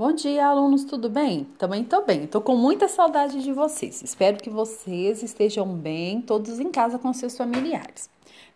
Bom 0.00 0.14
dia, 0.14 0.46
alunos, 0.46 0.84
tudo 0.84 1.10
bem? 1.10 1.44
Também 1.58 1.82
estou 1.82 2.02
bem, 2.02 2.24
estou 2.24 2.40
com 2.40 2.56
muita 2.56 2.88
saudade 2.88 3.42
de 3.42 3.52
vocês. 3.52 4.00
Espero 4.00 4.38
que 4.38 4.48
vocês 4.48 5.22
estejam 5.22 5.68
bem, 5.74 6.22
todos 6.22 6.58
em 6.58 6.70
casa 6.70 6.98
com 6.98 7.12
seus 7.12 7.36
familiares. 7.36 8.08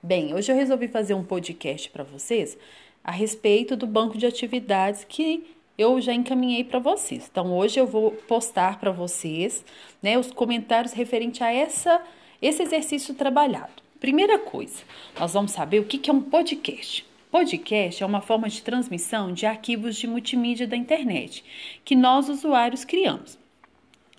Bem, 0.02 0.32
hoje 0.32 0.50
eu 0.50 0.56
resolvi 0.56 0.88
fazer 0.88 1.12
um 1.12 1.22
podcast 1.22 1.90
para 1.90 2.02
vocês 2.02 2.56
a 3.04 3.10
respeito 3.10 3.76
do 3.76 3.86
banco 3.86 4.16
de 4.16 4.24
atividades 4.24 5.04
que 5.04 5.54
eu 5.76 6.00
já 6.00 6.14
encaminhei 6.14 6.64
para 6.64 6.78
vocês. 6.78 7.28
Então, 7.30 7.54
hoje 7.54 7.78
eu 7.78 7.86
vou 7.86 8.12
postar 8.12 8.80
para 8.80 8.90
vocês 8.90 9.62
né, 10.02 10.18
os 10.18 10.32
comentários 10.32 10.94
referente 10.94 11.44
a 11.44 11.52
essa, 11.52 12.00
esse 12.40 12.62
exercício 12.62 13.12
trabalhado. 13.12 13.82
Primeira 14.00 14.38
coisa, 14.38 14.82
nós 15.20 15.34
vamos 15.34 15.52
saber 15.52 15.80
o 15.80 15.84
que, 15.84 16.08
é 16.08 16.12
um 16.14 16.22
podcast. 16.22 17.06
Podcast 17.34 18.00
é 18.00 18.06
uma 18.06 18.20
forma 18.20 18.48
de 18.48 18.62
transmissão 18.62 19.32
de 19.32 19.44
arquivos 19.44 19.96
de 19.96 20.06
multimídia 20.06 20.68
da 20.68 20.76
internet 20.76 21.44
que 21.84 21.96
nós, 21.96 22.28
usuários, 22.28 22.84
criamos. 22.84 23.36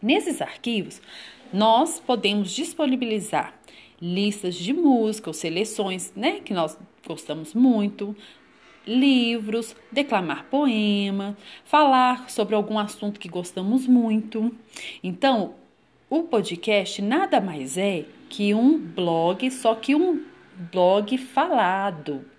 Nesses 0.02 0.42
arquivos, 0.42 1.02
nós 1.54 1.98
podemos 1.98 2.52
disponibilizar 2.52 3.58
listas 4.02 4.56
de 4.56 4.74
música 4.74 5.30
ou 5.30 5.34
seleções 5.34 6.12
né, 6.14 6.42
que 6.42 6.54
nós 6.54 6.78
gostamos 7.08 7.54
muito, 7.54 8.14
livros, 8.86 9.78
declamar 9.90 10.48
poema, 10.50 11.38
falar 11.64 12.30
sobre 12.30 12.54
algum 12.54 12.78
assunto 12.78 13.18
que 13.18 13.30
gostamos 13.30 13.88
muito. 13.88 14.54
Então, 15.02 15.56
o 16.10 16.24
podcast 16.24 17.02
nada 17.02 17.40
mais 17.40 17.78
é 17.78 18.04
que 18.28 18.54
um 18.54 18.78
blog, 18.78 19.50
só 19.52 19.74
que 19.74 19.96
um 19.96 20.22
blog 20.70 21.18
falado. 21.18 22.35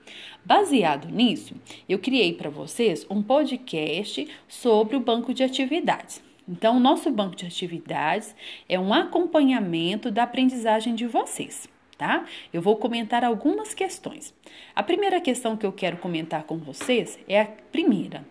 Baseado 0.47 1.09
nisso, 1.09 1.57
eu 1.89 1.99
criei 1.99 2.33
para 2.33 2.49
vocês 2.49 3.05
um 3.11 3.21
podcast 3.21 4.29
sobre 4.47 4.95
o 4.95 5.01
banco 5.01 5.35
de 5.35 5.43
atividades. 5.43 6.23
Então, 6.49 6.77
o 6.77 6.81
nosso 6.81 7.11
banco 7.11 7.35
de 7.35 7.45
atividades 7.45 8.33
é 8.69 8.79
um 8.79 8.95
acompanhamento 8.95 10.09
da 10.09 10.23
aprendizagem 10.23 10.95
de 10.95 11.05
vocês, 11.05 11.69
tá? 11.99 12.27
Eu 12.53 12.63
vou 12.63 12.77
comentar 12.77 13.25
algumas 13.25 13.75
questões. 13.75 14.33
A 14.73 14.85
primeira 14.85 15.21
questão 15.21 15.57
que 15.57 15.67
eu 15.67 15.73
quero 15.73 15.97
comentar 15.97 16.45
com 16.45 16.59
vocês 16.59 17.19
é 17.27 17.41
a 17.41 17.47
primeira. 17.47 18.25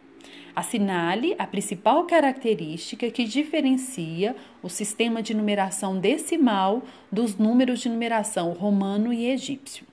Assinale 0.56 1.36
a 1.38 1.46
principal 1.46 2.06
característica 2.06 3.12
que 3.12 3.26
diferencia 3.26 4.38
o 4.64 4.70
sistema 4.70 5.22
de 5.22 5.34
numeração 5.34 6.00
decimal 6.00 6.82
dos 7.12 7.36
números 7.36 7.82
de 7.82 7.90
numeração 7.90 8.54
romano 8.54 9.12
e 9.12 9.30
egípcio. 9.30 9.86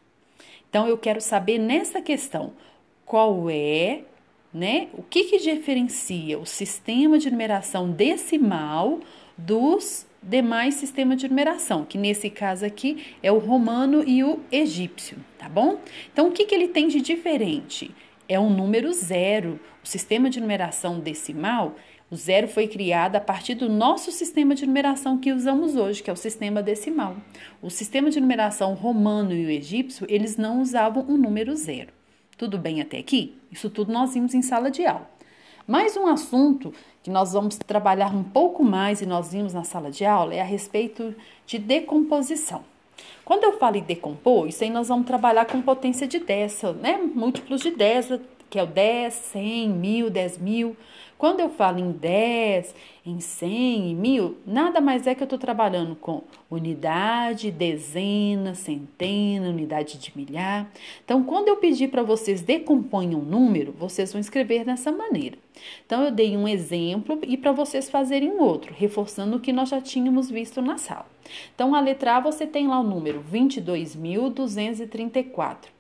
Então, 0.73 0.89
eu 0.89 0.97
quero 0.97 1.21
saber 1.21 1.59
nessa 1.59 2.01
questão 2.01 2.55
qual 3.05 3.51
é, 3.51 4.05
né, 4.55 4.89
o 4.95 5.03
que, 5.03 5.25
que 5.25 5.37
diferencia 5.37 6.39
o 6.39 6.47
sistema 6.47 7.19
de 7.19 7.31
numeração 7.31 7.91
decimal 7.91 9.01
dos 9.37 10.07
demais 10.23 10.77
sistemas 10.77 11.19
de 11.19 11.29
numeração, 11.29 11.85
que 11.85 11.99
nesse 11.99 12.31
caso 12.31 12.65
aqui 12.65 13.05
é 13.23 13.31
o 13.31 13.37
romano 13.37 14.03
e 14.03 14.25
o 14.25 14.41
egípcio, 14.51 15.19
tá 15.37 15.47
bom? 15.47 15.79
Então, 16.11 16.29
o 16.29 16.33
que, 16.33 16.47
que 16.47 16.55
ele 16.55 16.69
tem 16.69 16.89
de 16.89 17.03
diferente? 17.03 17.95
É 18.27 18.41
um 18.41 18.49
número 18.49 18.95
zero. 18.95 19.61
O 19.85 19.87
sistema 19.87 20.31
de 20.31 20.41
numeração 20.41 20.99
decimal 20.99 21.77
o 22.13 22.17
zero 22.17 22.47
foi 22.47 22.69
criado 22.69 23.17
a 23.17 23.21
partir 23.21 23.55
do 23.55 23.71
nosso 23.71 24.13
sistema 24.13 24.55
de 24.55 24.67
numeração 24.67 25.17
que 25.17 25.33
usamos 25.33 25.77
hoje, 25.77 26.03
que 26.03 26.11
é 26.11 26.13
o 26.13 26.17
sistema 26.17 26.63
decimal. 26.63 27.17
O 27.63 27.71
sistema 27.71 28.11
de 28.11 28.21
numeração 28.21 28.75
romano 28.75 29.33
e 29.33 29.47
o 29.47 29.51
egípcio, 29.51 30.05
eles 30.11 30.37
não 30.37 30.61
usavam 30.61 31.07
o 31.09 31.17
número 31.17 31.57
zero. 31.57 31.89
Tudo 32.37 32.59
bem 32.59 32.83
até 32.83 32.99
aqui? 32.99 33.35
Isso 33.51 33.71
tudo 33.71 33.91
nós 33.91 34.13
vimos 34.13 34.35
em 34.35 34.43
sala 34.43 34.71
de 34.71 34.85
aula. 34.85 35.11
Mais 35.67 35.97
um 35.97 36.07
assunto 36.07 36.75
que 37.03 37.09
nós 37.09 37.33
vamos 37.33 37.57
trabalhar 37.57 38.15
um 38.15 38.23
pouco 38.23 38.63
mais 38.63 39.01
e 39.01 39.07
nós 39.07 39.33
vimos 39.33 39.55
na 39.55 39.65
sala 39.65 39.91
de 39.91 40.05
aula 40.05 40.35
é 40.35 40.43
a 40.43 40.45
respeito 40.45 41.15
de 41.47 41.59
decomposição. 41.59 42.63
Quando 43.25 43.45
eu 43.45 43.59
falo 43.59 43.77
em 43.77 43.83
decompor, 43.83 44.47
isso 44.49 44.63
aí 44.63 44.69
nós 44.69 44.89
vamos 44.89 45.07
trabalhar 45.07 45.47
com 45.47 45.63
potência 45.63 46.07
de 46.07 46.19
10, 46.19 46.63
né? 46.79 46.99
Múltiplos 47.15 47.63
de 47.63 47.71
10, 47.71 48.21
que 48.51 48.59
é 48.59 48.63
o 48.63 48.67
10, 48.67 49.15
100, 49.15 49.69
1000, 49.71 50.11
10 50.11 50.37
mil. 50.37 50.77
Quando 51.23 51.39
eu 51.39 51.51
falo 51.51 51.79
em 51.79 51.93
10, 51.93 52.75
em 53.07 53.21
100, 53.21 53.93
em 53.93 53.95
mil, 53.95 54.39
nada 54.45 54.81
mais 54.81 55.07
é 55.07 55.15
que 55.15 55.23
eu 55.23 55.27
estou 55.27 55.39
trabalhando 55.39 55.95
com 55.95 56.25
unidade, 56.51 57.53
dezena, 57.53 58.57
centena, 58.57 59.49
unidade 59.49 59.99
de 59.99 60.13
milhar. 60.17 60.69
Então, 61.05 61.23
quando 61.23 61.47
eu 61.47 61.59
pedir 61.59 61.91
para 61.91 62.03
vocês 62.03 62.43
decomponham 62.43 63.21
um 63.21 63.25
número, 63.25 63.71
vocês 63.71 64.13
vão 64.13 64.21
escrever 64.21 64.65
dessa 64.65 64.91
maneira. 64.91 65.39
Então, 65.87 66.03
eu 66.03 66.11
dei 66.11 66.37
um 66.37 66.49
exemplo 66.49 67.17
e 67.23 67.37
para 67.37 67.53
vocês 67.53 67.89
fazerem 67.89 68.41
outro, 68.41 68.75
reforçando 68.77 69.37
o 69.37 69.41
que 69.41 69.53
nós 69.53 69.69
já 69.69 69.81
tínhamos 69.81 70.29
visto 70.29 70.61
na 70.61 70.77
sala. 70.77 71.07
Então, 71.55 71.73
a 71.73 71.81
letra 71.81 72.17
A 72.17 72.21
você 72.21 72.49
tem 72.49 72.67
lá 72.67 72.81
o 72.81 72.83
número 72.83 73.25
22.234. 73.33 75.71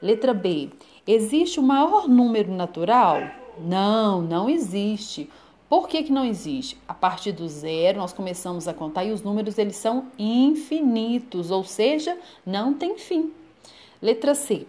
Letra 0.00 0.32
B: 0.32 0.70
existe 1.04 1.58
o 1.58 1.62
maior 1.64 2.06
número 2.08 2.52
natural? 2.52 3.20
Não, 3.58 4.22
não 4.22 4.48
existe. 4.48 5.28
Por 5.74 5.88
que, 5.88 6.04
que 6.04 6.12
não 6.12 6.24
existe? 6.24 6.78
A 6.86 6.94
partir 6.94 7.32
do 7.32 7.48
zero, 7.48 7.98
nós 7.98 8.12
começamos 8.12 8.68
a 8.68 8.72
contar 8.72 9.04
e 9.04 9.10
os 9.10 9.22
números 9.22 9.58
eles 9.58 9.74
são 9.74 10.06
infinitos, 10.16 11.50
ou 11.50 11.64
seja, 11.64 12.16
não 12.46 12.72
tem 12.72 12.96
fim. 12.96 13.32
Letra 14.00 14.36
C. 14.36 14.68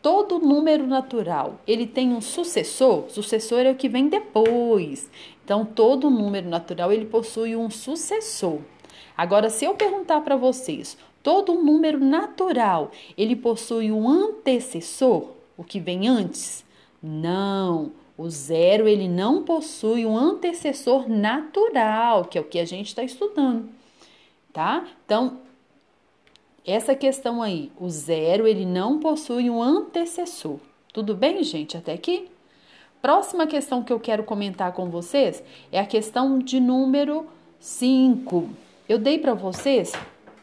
Todo 0.00 0.38
número 0.38 0.86
natural, 0.86 1.58
ele 1.66 1.88
tem 1.88 2.14
um 2.14 2.20
sucessor? 2.20 3.10
Sucessor 3.10 3.62
é 3.62 3.72
o 3.72 3.74
que 3.74 3.88
vem 3.88 4.08
depois. 4.08 5.10
Então, 5.44 5.64
todo 5.64 6.08
número 6.08 6.48
natural, 6.48 6.92
ele 6.92 7.06
possui 7.06 7.56
um 7.56 7.68
sucessor. 7.68 8.60
Agora, 9.16 9.50
se 9.50 9.64
eu 9.64 9.74
perguntar 9.74 10.20
para 10.20 10.36
vocês, 10.36 10.96
todo 11.20 11.60
número 11.60 11.98
natural, 11.98 12.92
ele 13.16 13.34
possui 13.34 13.90
um 13.90 14.08
antecessor? 14.08 15.30
O 15.56 15.64
que 15.64 15.80
vem 15.80 16.06
antes? 16.06 16.64
Não. 17.02 17.90
O 18.18 18.28
zero 18.28 18.88
ele 18.88 19.06
não 19.06 19.44
possui 19.44 20.04
um 20.04 20.16
antecessor 20.18 21.08
natural, 21.08 22.24
que 22.24 22.36
é 22.36 22.40
o 22.40 22.44
que 22.44 22.58
a 22.58 22.64
gente 22.64 22.88
está 22.88 23.04
estudando, 23.04 23.68
tá? 24.52 24.84
Então, 25.04 25.38
essa 26.66 26.96
questão 26.96 27.40
aí, 27.40 27.70
o 27.78 27.88
zero 27.88 28.44
ele 28.44 28.66
não 28.66 28.98
possui 28.98 29.48
um 29.48 29.62
antecessor. 29.62 30.58
Tudo 30.92 31.14
bem, 31.14 31.44
gente? 31.44 31.76
Até 31.76 31.92
aqui? 31.92 32.28
Próxima 33.00 33.46
questão 33.46 33.84
que 33.84 33.92
eu 33.92 34.00
quero 34.00 34.24
comentar 34.24 34.72
com 34.72 34.90
vocês 34.90 35.40
é 35.70 35.78
a 35.78 35.86
questão 35.86 36.40
de 36.40 36.58
número 36.58 37.24
5. 37.60 38.48
Eu 38.88 38.98
dei 38.98 39.18
para 39.20 39.32
vocês 39.32 39.92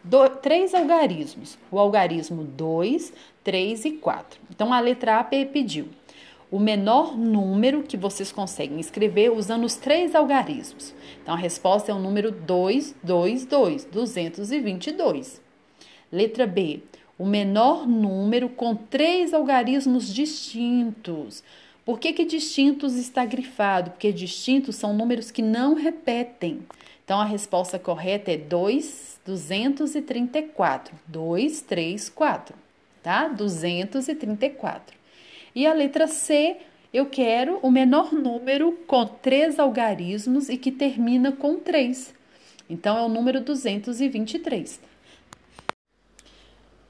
do, 0.01 0.30
três 0.30 0.74
algarismos: 0.74 1.57
o 1.69 1.78
algarismo 1.78 2.45
2, 2.45 3.12
3 3.44 3.83
e 3.83 3.92
4. 3.92 4.39
Então, 4.50 4.71
a 4.71 4.80
letra 4.80 5.19
A 5.19 5.24
pediu 5.25 5.89
o 6.56 6.60
menor 6.60 7.18
número 7.18 7.84
que 7.84 7.98
vocês 7.98 8.31
conseguem 8.31 8.80
escrever 8.80 9.30
usando 9.30 9.66
os 9.66 9.75
três 9.75 10.16
algarismos. 10.16 10.94
Então, 11.22 11.34
a 11.34 11.38
resposta 11.38 11.92
é 11.92 11.94
o 11.94 12.00
número 12.00 12.31
222, 12.31 13.84
222. 13.84 15.42
Letra 16.10 16.48
B, 16.48 16.80
o 17.19 17.25
menor 17.25 17.86
número 17.86 18.48
com 18.48 18.74
três 18.74 19.34
algarismos 19.34 20.07
distintos. 20.07 21.44
Por 21.84 22.00
que, 22.00 22.13
que 22.13 22.24
distintos 22.24 22.96
está 22.96 23.25
grifado? 23.25 23.92
Porque 23.92 24.13
distintos 24.13 24.78
são 24.78 24.94
números 24.94 25.31
que 25.31 25.42
não 25.42 25.74
repetem. 25.74 26.62
Então, 27.04 27.19
a 27.19 27.25
resposta 27.25 27.78
correta 27.78 28.31
é 28.31 28.38
2, 28.38 29.19
234. 29.25 30.96
2, 31.06 31.62
3, 31.63 32.07
4, 32.07 32.56
tá? 33.04 33.28
234. 33.28 35.05
E 35.56 35.66
a 35.66 35.74
letra 35.74 36.06
C, 36.06 36.57
eu 36.94 37.06
quero 37.06 37.60
o 37.62 37.72
menor 37.72 38.12
número 38.12 38.74
com 38.86 39.06
três 39.06 39.57
algarismos 39.57 40.50
e 40.50 40.57
que 40.57 40.69
termina 40.69 41.31
com 41.31 41.57
3. 41.57 42.13
Então, 42.69 42.98
é 42.98 43.02
o 43.04 43.10
número 43.10 43.40
223. 43.40 44.81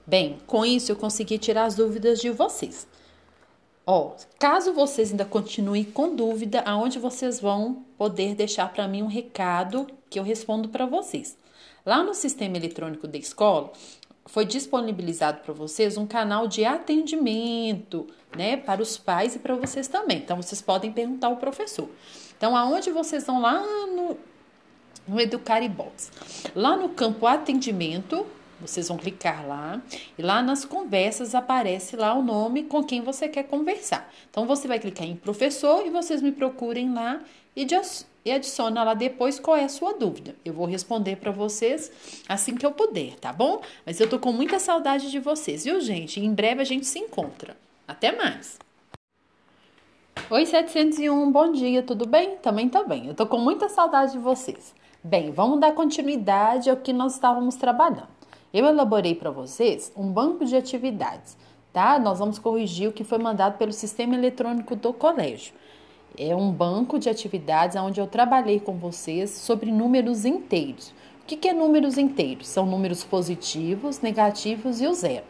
Bem, 0.08 0.38
com 0.48 0.66
isso 0.66 0.92
eu 0.92 0.96
consegui 0.96 1.38
tirar 1.38 1.66
as 1.66 1.76
dúvidas 1.76 2.20
de 2.20 2.32
vocês. 2.32 2.88
Ó, 3.86 4.16
caso 4.40 4.74
vocês 4.74 5.12
ainda 5.12 5.26
continuem 5.26 5.84
com 5.84 6.16
dúvida, 6.16 6.62
aonde 6.62 6.98
vocês 6.98 7.40
vão 7.40 7.86
poder 7.98 8.34
deixar 8.34 8.74
para 8.74 8.88
mim 8.88 9.04
um 9.04 9.08
recado 9.08 9.86
que 10.10 10.18
eu 10.18 10.24
respondo 10.24 10.70
para 10.70 10.88
vocês. 10.88 11.38
Lá 11.86 12.04
no 12.04 12.16
sistema 12.16 12.58
eletrônico 12.58 13.08
da 13.08 13.18
escola, 13.18 13.72
foi 14.26 14.46
disponibilizado 14.46 15.42
para 15.42 15.54
vocês 15.54 15.98
um 15.98 16.06
canal 16.06 16.48
de 16.48 16.66
atendimento, 16.66 18.08
né, 18.36 18.58
para 18.58 18.82
os 18.82 18.98
pais 18.98 19.36
e 19.36 19.40
para 19.40 19.56
vocês 19.56 19.88
também. 19.88 20.18
Então 20.18 20.42
vocês 20.42 20.62
podem 20.62 20.92
perguntar 20.92 21.28
ao 21.28 21.38
professor. 21.38 21.88
Então 22.38 22.56
aonde 22.56 22.90
vocês 22.92 23.26
vão 23.26 23.40
lá 23.42 23.62
no 23.88 24.18
no 25.08 25.20
Educaribox. 25.20 26.12
Lá 26.56 26.76
no 26.76 26.90
campo 26.90 27.28
atendimento, 27.28 28.26
vocês 28.68 28.88
vão 28.88 28.98
clicar 28.98 29.46
lá 29.48 29.82
e 30.18 30.22
lá 30.22 30.42
nas 30.42 30.66
conversas 30.66 31.36
aparece 31.36 31.96
lá 31.96 32.14
o 32.14 32.24
nome 32.24 32.64
com 32.64 32.84
quem 32.84 33.02
você 33.02 33.28
quer 33.28 33.44
conversar. 33.44 34.12
Então 34.30 34.46
você 34.46 34.68
vai 34.68 34.80
clicar 34.80 35.08
em 35.08 35.16
professor 35.16 35.86
e 35.86 35.90
vocês 35.90 36.22
me 36.22 36.32
procurem 36.32 36.94
lá 36.94 37.22
e, 37.56 37.66
adiciona 38.32 38.84
lá 38.84 38.94
depois 38.94 39.40
qual 39.40 39.56
é 39.56 39.64
a 39.64 39.70
sua 39.70 39.94
dúvida. 39.94 40.36
Eu 40.44 40.54
vou 40.54 40.66
responder 40.66 41.16
para 41.18 41.32
vocês 41.32 41.92
assim 42.28 42.56
que 42.56 42.66
eu 42.66 42.72
puder, 42.72 43.16
tá 43.16 43.32
bom? 43.32 43.62
Mas 43.86 44.00
eu 44.00 44.10
tô 44.10 44.20
com 44.20 44.32
muita 44.32 44.60
saudade 44.60 45.10
de 45.10 45.20
vocês, 45.20 45.64
viu, 45.64 45.80
gente? 45.80 46.20
Em 46.20 46.34
breve 46.34 46.62
a 46.62 46.66
gente 46.66 46.86
se 46.86 47.00
encontra. 47.00 47.56
Até 47.88 48.12
mais. 48.12 48.58
Oi 50.30 50.46
701, 50.46 51.32
bom 51.32 51.52
dia, 51.52 51.84
tudo 51.84 52.08
bem? 52.08 52.38
Também 52.38 52.68
tá 52.68 52.84
bem. 52.84 53.08
Eu 53.08 53.14
tô 53.14 53.28
com 53.28 53.38
muita 53.38 53.70
saudade 53.70 54.14
de 54.14 54.18
vocês. 54.18 54.74
Bem, 55.04 55.30
vamos 55.32 55.60
dar 55.60 55.74
continuidade 55.74 56.68
ao 56.68 56.78
que 56.78 56.92
nós 56.92 57.14
estávamos 57.14 57.56
trabalhando. 57.56 58.15
Eu 58.56 58.68
elaborei 58.68 59.14
para 59.14 59.30
vocês 59.30 59.92
um 59.98 60.10
banco 60.10 60.46
de 60.46 60.56
atividades, 60.56 61.36
tá? 61.74 62.00
Nós 62.00 62.20
vamos 62.20 62.40
corrigir 62.40 62.88
o 62.88 62.94
que 62.94 63.04
foi 63.04 63.18
mandado 63.18 63.58
pelo 63.58 63.74
sistema 63.74 64.16
eletrônico 64.16 64.78
do 64.78 64.94
colégio. 64.94 65.54
É 66.18 66.34
um 66.34 66.54
banco 66.54 66.98
de 66.98 67.10
atividades 67.10 67.76
onde 67.76 68.00
eu 68.00 68.08
trabalhei 68.08 68.62
com 68.62 68.78
vocês 68.78 69.30
sobre 69.30 69.74
números 69.74 70.24
inteiros. 70.24 70.92
O 71.22 71.26
que, 71.28 71.36
que 71.36 71.50
é 71.50 71.54
números 71.54 71.98
inteiros? 71.98 72.48
São 72.48 72.66
números 72.66 73.04
positivos, 73.04 74.00
negativos 74.00 74.80
e 74.80 74.88
o 74.88 74.94
zero. 74.94 75.26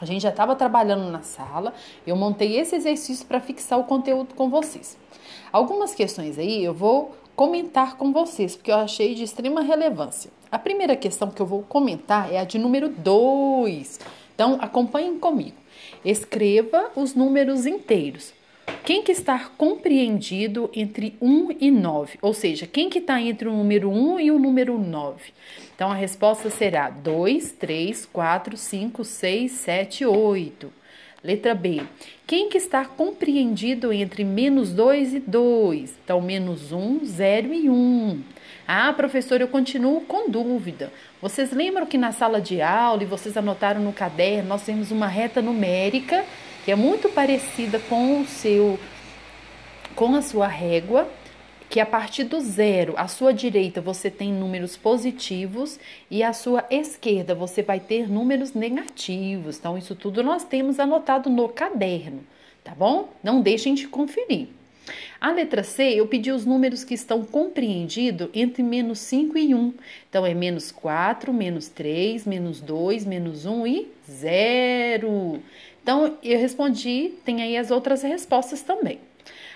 A 0.00 0.04
gente 0.04 0.22
já 0.22 0.30
estava 0.30 0.56
trabalhando 0.56 1.08
na 1.12 1.22
sala, 1.22 1.72
eu 2.04 2.16
montei 2.16 2.58
esse 2.58 2.74
exercício 2.74 3.24
para 3.26 3.38
fixar 3.38 3.78
o 3.78 3.84
conteúdo 3.84 4.34
com 4.34 4.50
vocês. 4.50 4.98
Algumas 5.52 5.94
questões 5.94 6.36
aí 6.36 6.64
eu 6.64 6.74
vou 6.74 7.14
comentar 7.36 7.96
com 7.96 8.12
vocês, 8.12 8.56
porque 8.56 8.72
eu 8.72 8.76
achei 8.76 9.14
de 9.14 9.22
extrema 9.22 9.60
relevância. 9.60 10.32
A 10.54 10.58
primeira 10.60 10.94
questão 10.94 11.32
que 11.32 11.42
eu 11.42 11.46
vou 11.46 11.64
comentar 11.64 12.32
é 12.32 12.38
a 12.38 12.44
de 12.44 12.58
número 12.58 12.88
2. 12.88 13.98
Então, 14.32 14.56
acompanhem 14.60 15.18
comigo. 15.18 15.56
Escreva 16.04 16.92
os 16.94 17.12
números 17.12 17.66
inteiros. 17.66 18.32
Quem 18.84 19.02
que 19.02 19.10
está 19.10 19.50
compreendido 19.58 20.70
entre 20.72 21.16
1 21.20 21.56
e 21.58 21.72
9? 21.72 22.20
Ou 22.22 22.32
seja, 22.32 22.68
quem 22.68 22.88
que 22.88 23.00
está 23.00 23.20
entre 23.20 23.48
o 23.48 23.52
número 23.52 23.90
1 23.90 24.20
e 24.20 24.30
o 24.30 24.38
número 24.38 24.78
9? 24.78 25.32
Então, 25.74 25.90
a 25.90 25.94
resposta 25.96 26.48
será 26.50 26.88
2, 26.88 27.50
3, 27.50 28.06
4, 28.06 28.56
5, 28.56 29.02
6, 29.02 29.50
7, 29.50 30.06
8. 30.06 30.72
Letra 31.24 31.52
B. 31.52 31.82
Quem 32.28 32.48
que 32.48 32.58
está 32.58 32.84
compreendido 32.84 33.92
entre 33.92 34.22
menos 34.22 34.72
2 34.72 35.14
e 35.14 35.18
2? 35.18 35.98
Então, 36.04 36.20
menos 36.20 36.70
1, 36.70 37.04
0 37.04 37.52
e 37.52 37.68
1. 37.68 38.33
Ah, 38.66 38.92
professor, 38.94 39.40
eu 39.40 39.48
continuo 39.48 40.00
com 40.02 40.30
dúvida. 40.30 40.90
Vocês 41.20 41.52
lembram 41.52 41.84
que 41.84 41.98
na 41.98 42.12
sala 42.12 42.40
de 42.40 42.62
aula 42.62 43.02
e 43.02 43.06
vocês 43.06 43.36
anotaram 43.36 43.82
no 43.82 43.92
caderno, 43.92 44.48
nós 44.48 44.62
temos 44.62 44.90
uma 44.90 45.06
reta 45.06 45.42
numérica 45.42 46.24
que 46.64 46.70
é 46.70 46.74
muito 46.74 47.10
parecida 47.10 47.78
com 47.78 48.22
o 48.22 48.26
seu 48.26 48.78
com 49.94 50.14
a 50.16 50.22
sua 50.22 50.48
régua, 50.48 51.08
que 51.70 51.78
a 51.78 51.86
partir 51.86 52.24
do 52.24 52.40
zero, 52.40 52.94
à 52.96 53.06
sua 53.06 53.32
direita 53.32 53.80
você 53.80 54.10
tem 54.10 54.32
números 54.32 54.76
positivos 54.76 55.78
e 56.10 56.22
à 56.22 56.32
sua 56.32 56.64
esquerda 56.70 57.34
você 57.34 57.62
vai 57.62 57.78
ter 57.78 58.08
números 58.08 58.54
negativos. 58.54 59.58
Então, 59.58 59.78
isso 59.78 59.94
tudo 59.94 60.22
nós 60.22 60.42
temos 60.42 60.80
anotado 60.80 61.30
no 61.30 61.48
caderno, 61.48 62.24
tá 62.64 62.74
bom? 62.74 63.10
Não 63.22 63.40
deixem 63.40 63.74
de 63.74 63.86
conferir. 63.86 64.48
A 65.20 65.32
letra 65.32 65.62
C, 65.62 65.82
eu 65.94 66.06
pedi 66.06 66.30
os 66.30 66.44
números 66.44 66.84
que 66.84 66.94
estão 66.94 67.24
compreendidos 67.24 68.28
entre 68.34 68.62
menos 68.62 68.98
5 68.98 69.38
e 69.38 69.54
1. 69.54 69.74
Então, 70.08 70.26
é 70.26 70.34
menos 70.34 70.70
4, 70.70 71.32
menos 71.32 71.68
3, 71.68 72.26
menos 72.26 72.60
2, 72.60 73.04
menos 73.06 73.46
1 73.46 73.66
e 73.66 73.88
0. 74.08 75.40
Então, 75.82 76.18
eu 76.22 76.38
respondi, 76.38 77.14
tem 77.24 77.42
aí 77.42 77.56
as 77.56 77.70
outras 77.70 78.02
respostas 78.02 78.62
também. 78.62 78.98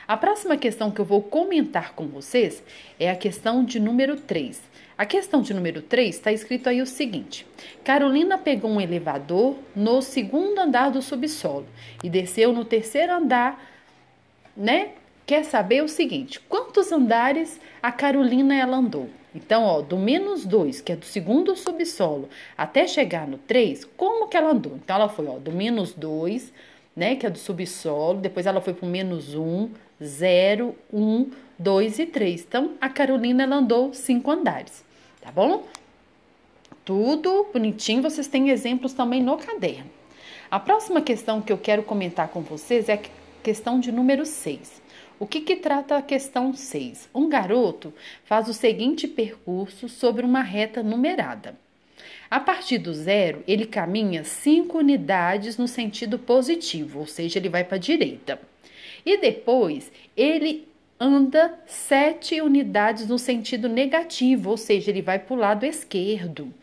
A 0.07 0.17
próxima 0.17 0.57
questão 0.57 0.91
que 0.91 1.01
eu 1.01 1.05
vou 1.05 1.23
comentar 1.23 1.93
com 1.93 2.07
vocês 2.07 2.63
é 2.99 3.11
a 3.11 3.17
questão 3.17 3.63
de 3.63 3.79
número 3.79 4.17
3. 4.17 4.63
A 4.97 5.05
questão 5.05 5.43
de 5.43 5.53
número 5.53 5.83
3 5.83 6.17
está 6.17 6.33
escrito 6.33 6.69
aí 6.69 6.81
o 6.81 6.87
seguinte: 6.87 7.47
Carolina 7.85 8.39
pegou 8.39 8.71
um 8.71 8.81
elevador 8.81 9.57
no 9.77 10.01
segundo 10.01 10.59
andar 10.59 10.91
do 10.91 11.03
subsolo 11.03 11.67
e 12.03 12.09
desceu 12.09 12.53
no 12.53 12.65
terceiro 12.65 13.13
andar, 13.13 13.63
né? 14.57 14.93
Quer 15.29 15.45
saber 15.45 15.85
o 15.85 15.89
seguinte: 15.89 16.41
quantos 16.49 16.91
andares 16.91 17.61
a 17.83 17.93
Carolina 17.93 18.57
ela 18.57 18.79
andou? 18.79 19.11
Então, 19.35 19.63
ó, 19.63 19.83
do 19.83 19.99
menos 19.99 20.47
2, 20.47 20.81
que 20.81 20.91
é 20.91 20.97
do 20.97 21.05
segundo 21.05 21.55
subsolo, 21.55 22.31
até 22.57 22.87
chegar 22.87 23.29
no 23.29 23.37
3, 23.37 23.85
como 23.97 24.27
que 24.27 24.39
ela 24.39 24.51
andou? 24.53 24.73
Então, 24.83 24.97
ela 24.97 25.09
foi, 25.09 25.27
ó, 25.27 25.39
do 25.39 25.53
menos 25.53 25.93
2, 25.93 26.51
né, 26.97 27.15
que 27.15 27.27
é 27.27 27.31
do 27.31 27.39
subsolo, 27.39 28.19
depois 28.19 28.47
ela 28.47 28.61
foi 28.63 28.73
para 28.73 28.87
o 28.87 28.89
menos 28.89 29.35
1, 29.35 29.69
0, 30.03 30.75
1, 30.91 31.31
2 31.59 31.99
e 31.99 32.07
3. 32.07 32.45
Então, 32.49 32.73
a 32.81 32.89
Carolina 32.89 33.43
ela 33.43 33.57
andou 33.57 33.93
5 33.93 34.31
andares, 34.31 34.83
tá 35.21 35.31
bom? 35.31 35.63
Tudo 36.87 37.49
bonitinho, 37.53 38.01
vocês 38.01 38.27
têm 38.27 38.49
exemplos 38.49 38.95
também 38.95 39.23
no 39.23 39.37
caderno. 39.37 39.91
A 40.51 40.59
próxima 40.59 41.03
questão 41.03 41.43
que 41.43 41.53
eu 41.53 41.59
quero 41.59 41.83
comentar 41.83 42.29
com 42.29 42.41
vocês 42.41 42.89
é 42.89 42.95
a 42.95 43.01
questão 43.43 43.79
de 43.79 43.93
número 43.93 44.25
6. 44.25 44.88
O 45.21 45.27
que, 45.27 45.41
que 45.41 45.57
trata 45.57 45.97
a 45.97 46.03
questão 46.03 46.55
6? 46.55 47.09
Um 47.13 47.29
garoto 47.29 47.93
faz 48.25 48.49
o 48.49 48.55
seguinte 48.55 49.09
percurso 49.09 49.89
sobre 49.89 50.25
uma 50.25 50.43
reta 50.43 50.81
numerada. 50.81 51.57
A 52.31 52.39
partir 52.39 52.79
do 52.79 52.95
zero, 52.95 53.43
ele 53.49 53.67
caminha 53.67 54.23
5 54.23 54.79
unidades 54.79 55.57
no 55.57 55.67
sentido 55.67 56.21
positivo, 56.21 57.01
ou 57.01 57.07
seja, 57.07 57.39
ele 57.39 57.49
vai 57.49 57.65
para 57.65 57.77
a 57.77 57.81
direita. 57.81 58.41
E 59.05 59.17
depois, 59.17 59.91
ele 60.17 60.69
anda 61.01 61.59
7 61.67 62.41
unidades 62.41 63.09
no 63.09 63.19
sentido 63.19 63.69
negativo, 63.69 64.51
ou 64.51 64.57
seja, 64.57 64.91
ele 64.91 65.03
vai 65.03 65.19
para 65.19 65.35
o 65.35 65.39
lado 65.39 65.65
esquerdo. 65.65 66.55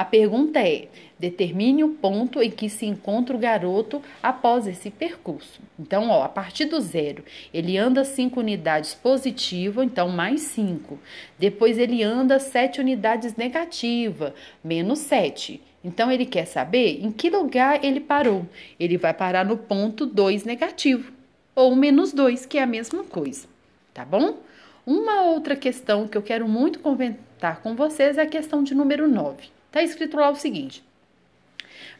A 0.00 0.04
pergunta 0.06 0.58
é: 0.60 0.88
determine 1.18 1.84
o 1.84 1.90
ponto 1.90 2.40
em 2.40 2.50
que 2.50 2.70
se 2.70 2.86
encontra 2.86 3.36
o 3.36 3.38
garoto 3.38 4.02
após 4.22 4.66
esse 4.66 4.90
percurso. 4.90 5.60
Então, 5.78 6.08
ó, 6.08 6.22
a 6.22 6.28
partir 6.30 6.64
do 6.64 6.80
zero, 6.80 7.22
ele 7.52 7.76
anda 7.76 8.02
5 8.02 8.40
unidades 8.40 8.94
positivo, 8.94 9.82
então 9.82 10.08
mais 10.08 10.40
5. 10.40 10.98
Depois 11.38 11.76
ele 11.76 12.02
anda 12.02 12.38
7 12.38 12.80
unidades 12.80 13.36
negativa, 13.36 14.34
menos 14.64 15.00
7. 15.00 15.60
Então 15.84 16.10
ele 16.10 16.24
quer 16.24 16.46
saber 16.46 17.04
em 17.04 17.12
que 17.12 17.28
lugar 17.28 17.84
ele 17.84 18.00
parou. 18.00 18.46
Ele 18.78 18.96
vai 18.96 19.12
parar 19.12 19.44
no 19.44 19.58
ponto 19.58 20.06
2 20.06 20.44
negativo 20.44 21.12
ou 21.54 21.76
menos 21.76 22.14
2, 22.14 22.46
que 22.46 22.56
é 22.56 22.62
a 22.62 22.66
mesma 22.66 23.04
coisa, 23.04 23.46
tá 23.92 24.02
bom? 24.02 24.38
Uma 24.86 25.24
outra 25.24 25.54
questão 25.54 26.08
que 26.08 26.16
eu 26.16 26.22
quero 26.22 26.48
muito 26.48 26.78
comentar 26.78 27.60
com 27.60 27.76
vocês 27.76 28.16
é 28.16 28.22
a 28.22 28.26
questão 28.26 28.64
de 28.64 28.74
número 28.74 29.06
9. 29.06 29.59
Está 29.70 29.84
escrito 29.84 30.16
lá 30.16 30.28
o 30.30 30.34
seguinte: 30.34 30.82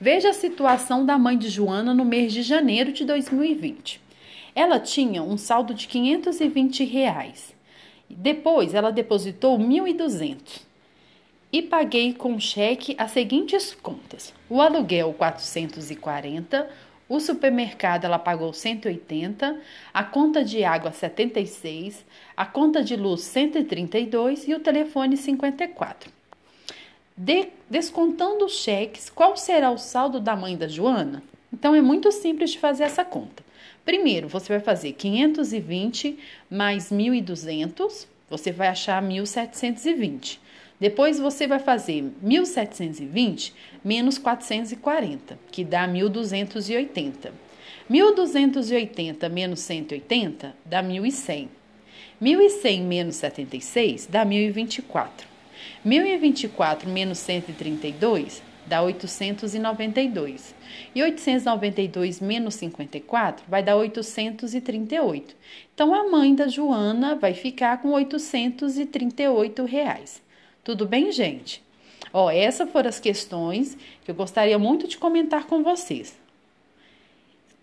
Veja 0.00 0.30
a 0.30 0.32
situação 0.32 1.06
da 1.06 1.16
mãe 1.16 1.38
de 1.38 1.48
Joana 1.48 1.94
no 1.94 2.04
mês 2.04 2.32
de 2.32 2.42
janeiro 2.42 2.92
de 2.92 3.04
2020. 3.04 4.00
Ela 4.56 4.80
tinha 4.80 5.22
um 5.22 5.36
saldo 5.36 5.72
de 5.72 5.86
520 5.86 6.82
reais. 6.82 7.54
Depois, 8.08 8.74
ela 8.74 8.90
depositou 8.90 9.56
1.200 9.56 10.62
e 11.52 11.62
paguei 11.62 12.12
com 12.12 12.40
cheque 12.40 12.96
as 12.98 13.12
seguintes 13.12 13.72
contas: 13.72 14.34
o 14.48 14.60
aluguel 14.60 15.12
440, 15.12 16.68
o 17.08 17.20
supermercado 17.20 18.04
ela 18.04 18.18
pagou 18.18 18.52
180, 18.52 19.60
a 19.94 20.02
conta 20.02 20.42
de 20.44 20.64
água 20.64 20.90
76, 20.90 22.04
a 22.36 22.44
conta 22.44 22.82
de 22.82 22.96
luz 22.96 23.20
132 23.20 24.48
e 24.48 24.54
o 24.54 24.58
telefone 24.58 25.16
54. 25.16 26.19
De, 27.22 27.48
descontando 27.68 28.46
os 28.46 28.62
cheques, 28.62 29.10
qual 29.10 29.36
será 29.36 29.70
o 29.70 29.76
saldo 29.76 30.18
da 30.18 30.34
mãe 30.34 30.56
da 30.56 30.66
Joana? 30.66 31.22
Então 31.52 31.74
é 31.74 31.82
muito 31.82 32.10
simples 32.10 32.52
de 32.52 32.58
fazer 32.58 32.84
essa 32.84 33.04
conta. 33.04 33.44
Primeiro, 33.84 34.26
você 34.26 34.48
vai 34.48 34.60
fazer 34.60 34.92
520 34.92 36.18
mais 36.50 36.90
1.200, 36.90 38.06
você 38.30 38.50
vai 38.50 38.68
achar 38.68 39.02
1.720. 39.02 40.38
Depois 40.80 41.18
você 41.18 41.46
vai 41.46 41.58
fazer 41.58 42.10
1.720 42.24 43.52
menos 43.84 44.16
440, 44.16 45.38
que 45.52 45.62
dá 45.62 45.86
1.280. 45.86 47.32
1.280 47.90 49.28
menos 49.28 49.60
180 49.60 50.56
dá 50.64 50.82
1.100. 50.82 51.48
1.100 52.22 52.80
menos 52.80 53.16
76 53.16 54.06
dá 54.06 54.24
1.024. 54.24 55.29
1.024 55.84 56.86
menos 56.86 57.18
132 57.18 58.42
dá 58.66 58.82
892. 58.82 60.54
E 60.94 61.02
892 61.02 62.20
menos 62.20 62.54
54 62.54 63.44
vai 63.48 63.62
dar 63.62 63.76
838. 63.76 65.36
Então, 65.74 65.92
a 65.92 66.08
mãe 66.08 66.34
da 66.34 66.46
Joana 66.46 67.16
vai 67.16 67.34
ficar 67.34 67.82
com 67.82 67.90
838 67.90 69.64
reais. 69.64 70.22
Tudo 70.62 70.86
bem, 70.86 71.10
gente? 71.10 71.62
Ó, 72.12 72.30
essas 72.30 72.70
foram 72.70 72.88
as 72.88 73.00
questões 73.00 73.76
que 74.04 74.10
eu 74.10 74.14
gostaria 74.14 74.58
muito 74.58 74.86
de 74.86 74.96
comentar 74.96 75.46
com 75.46 75.62
vocês. 75.62 76.18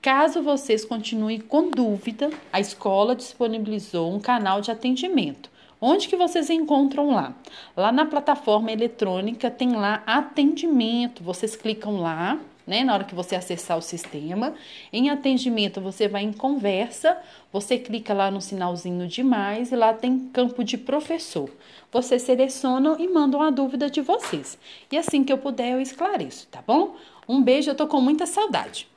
Caso 0.01 0.41
vocês 0.41 0.85
continuem 0.85 1.39
com 1.39 1.69
dúvida, 1.69 2.29
a 2.51 2.59
escola 2.59 3.15
disponibilizou 3.15 4.13
um 4.13 4.19
canal 4.19 4.61
de 4.61 4.71
atendimento. 4.71 5.49
Onde 5.79 6.07
que 6.07 6.15
vocês 6.15 6.50
encontram 6.50 7.12
lá? 7.12 7.36
Lá 7.75 7.91
na 7.91 8.05
plataforma 8.05 8.72
eletrônica 8.72 9.51
tem 9.51 9.75
lá 9.75 10.01
atendimento. 10.07 11.24
Vocês 11.24 11.55
clicam 11.55 12.01
lá, 12.01 12.39
né? 12.65 12.84
Na 12.84 12.96
hora 12.96 13.03
que 13.03 13.13
você 13.13 13.36
acessar 13.36 13.77
o 13.77 13.81
sistema, 13.81 14.55
em 14.91 15.12
atendimento 15.12 15.79
você 15.79 16.07
vai 16.07 16.24
em 16.24 16.34
conversa, 16.34 17.15
você 17.53 17.77
clica 17.77 18.12
lá 18.12 18.31
no 18.31 18.41
sinalzinho 18.41 19.07
de 19.07 19.22
mais 19.22 19.72
e 19.72 19.75
lá 19.75 19.93
tem 19.93 20.17
campo 20.34 20.63
de 20.63 20.79
professor. 20.79 21.48
Você 21.91 22.17
seleciona 22.17 22.96
e 22.98 23.07
manda 23.07 23.38
uma 23.38 23.51
dúvida 23.51 23.88
de 23.88 24.01
vocês. 24.01 24.57
E 24.91 24.98
assim 24.98 25.24
que 25.24 25.31
eu 25.31 25.38
puder 25.38 25.74
eu 25.74 25.81
esclareço, 25.81 26.48
tá 26.48 26.63
bom? 26.65 26.96
Um 27.29 27.39
beijo, 27.39 27.69
eu 27.69 27.75
tô 27.75 27.86
com 27.86 28.01
muita 28.01 28.25
saudade. 28.25 28.89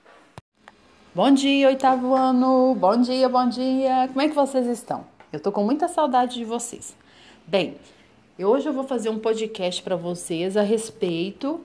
Bom 1.14 1.30
dia, 1.30 1.68
oitavo 1.68 2.14
ano. 2.14 2.74
Bom 2.74 2.98
dia, 3.02 3.28
bom 3.28 3.46
dia. 3.48 4.08
Como 4.08 4.22
é 4.22 4.28
que 4.28 4.34
vocês 4.34 4.66
estão? 4.66 5.19
Eu 5.32 5.38
tô 5.38 5.52
com 5.52 5.62
muita 5.62 5.86
saudade 5.86 6.34
de 6.34 6.44
vocês. 6.44 6.96
Bem, 7.46 7.76
hoje 8.36 8.68
eu 8.68 8.72
vou 8.72 8.82
fazer 8.82 9.10
um 9.10 9.18
podcast 9.20 9.80
para 9.80 9.94
vocês 9.94 10.56
a 10.56 10.62
respeito 10.62 11.60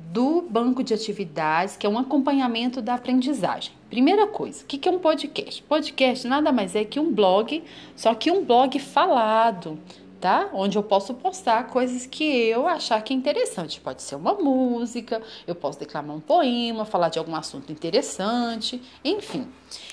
do 0.00 0.42
banco 0.42 0.82
de 0.82 0.92
atividades, 0.92 1.76
que 1.76 1.86
é 1.86 1.88
um 1.88 1.96
acompanhamento 1.96 2.82
da 2.82 2.94
aprendizagem. 2.94 3.72
Primeira 3.88 4.26
coisa, 4.26 4.64
o 4.64 4.66
que 4.66 4.88
é 4.88 4.90
um 4.90 4.98
podcast? 4.98 5.62
Podcast 5.62 6.26
nada 6.26 6.50
mais 6.50 6.74
é 6.74 6.84
que 6.84 6.98
um 6.98 7.12
blog, 7.12 7.62
só 7.94 8.14
que 8.16 8.32
um 8.32 8.44
blog 8.44 8.80
falado 8.80 9.78
tá? 10.24 10.48
Onde 10.54 10.78
eu 10.78 10.82
posso 10.82 11.12
postar 11.12 11.64
coisas 11.64 12.06
que 12.06 12.24
eu 12.24 12.66
achar 12.66 13.02
que 13.02 13.12
é 13.12 13.16
interessante. 13.16 13.78
Pode 13.78 14.00
ser 14.00 14.14
uma 14.14 14.32
música, 14.32 15.20
eu 15.46 15.54
posso 15.54 15.78
declamar 15.78 16.16
um 16.16 16.20
poema, 16.20 16.86
falar 16.86 17.10
de 17.10 17.18
algum 17.18 17.36
assunto 17.36 17.70
interessante, 17.70 18.80
enfim. 19.04 19.46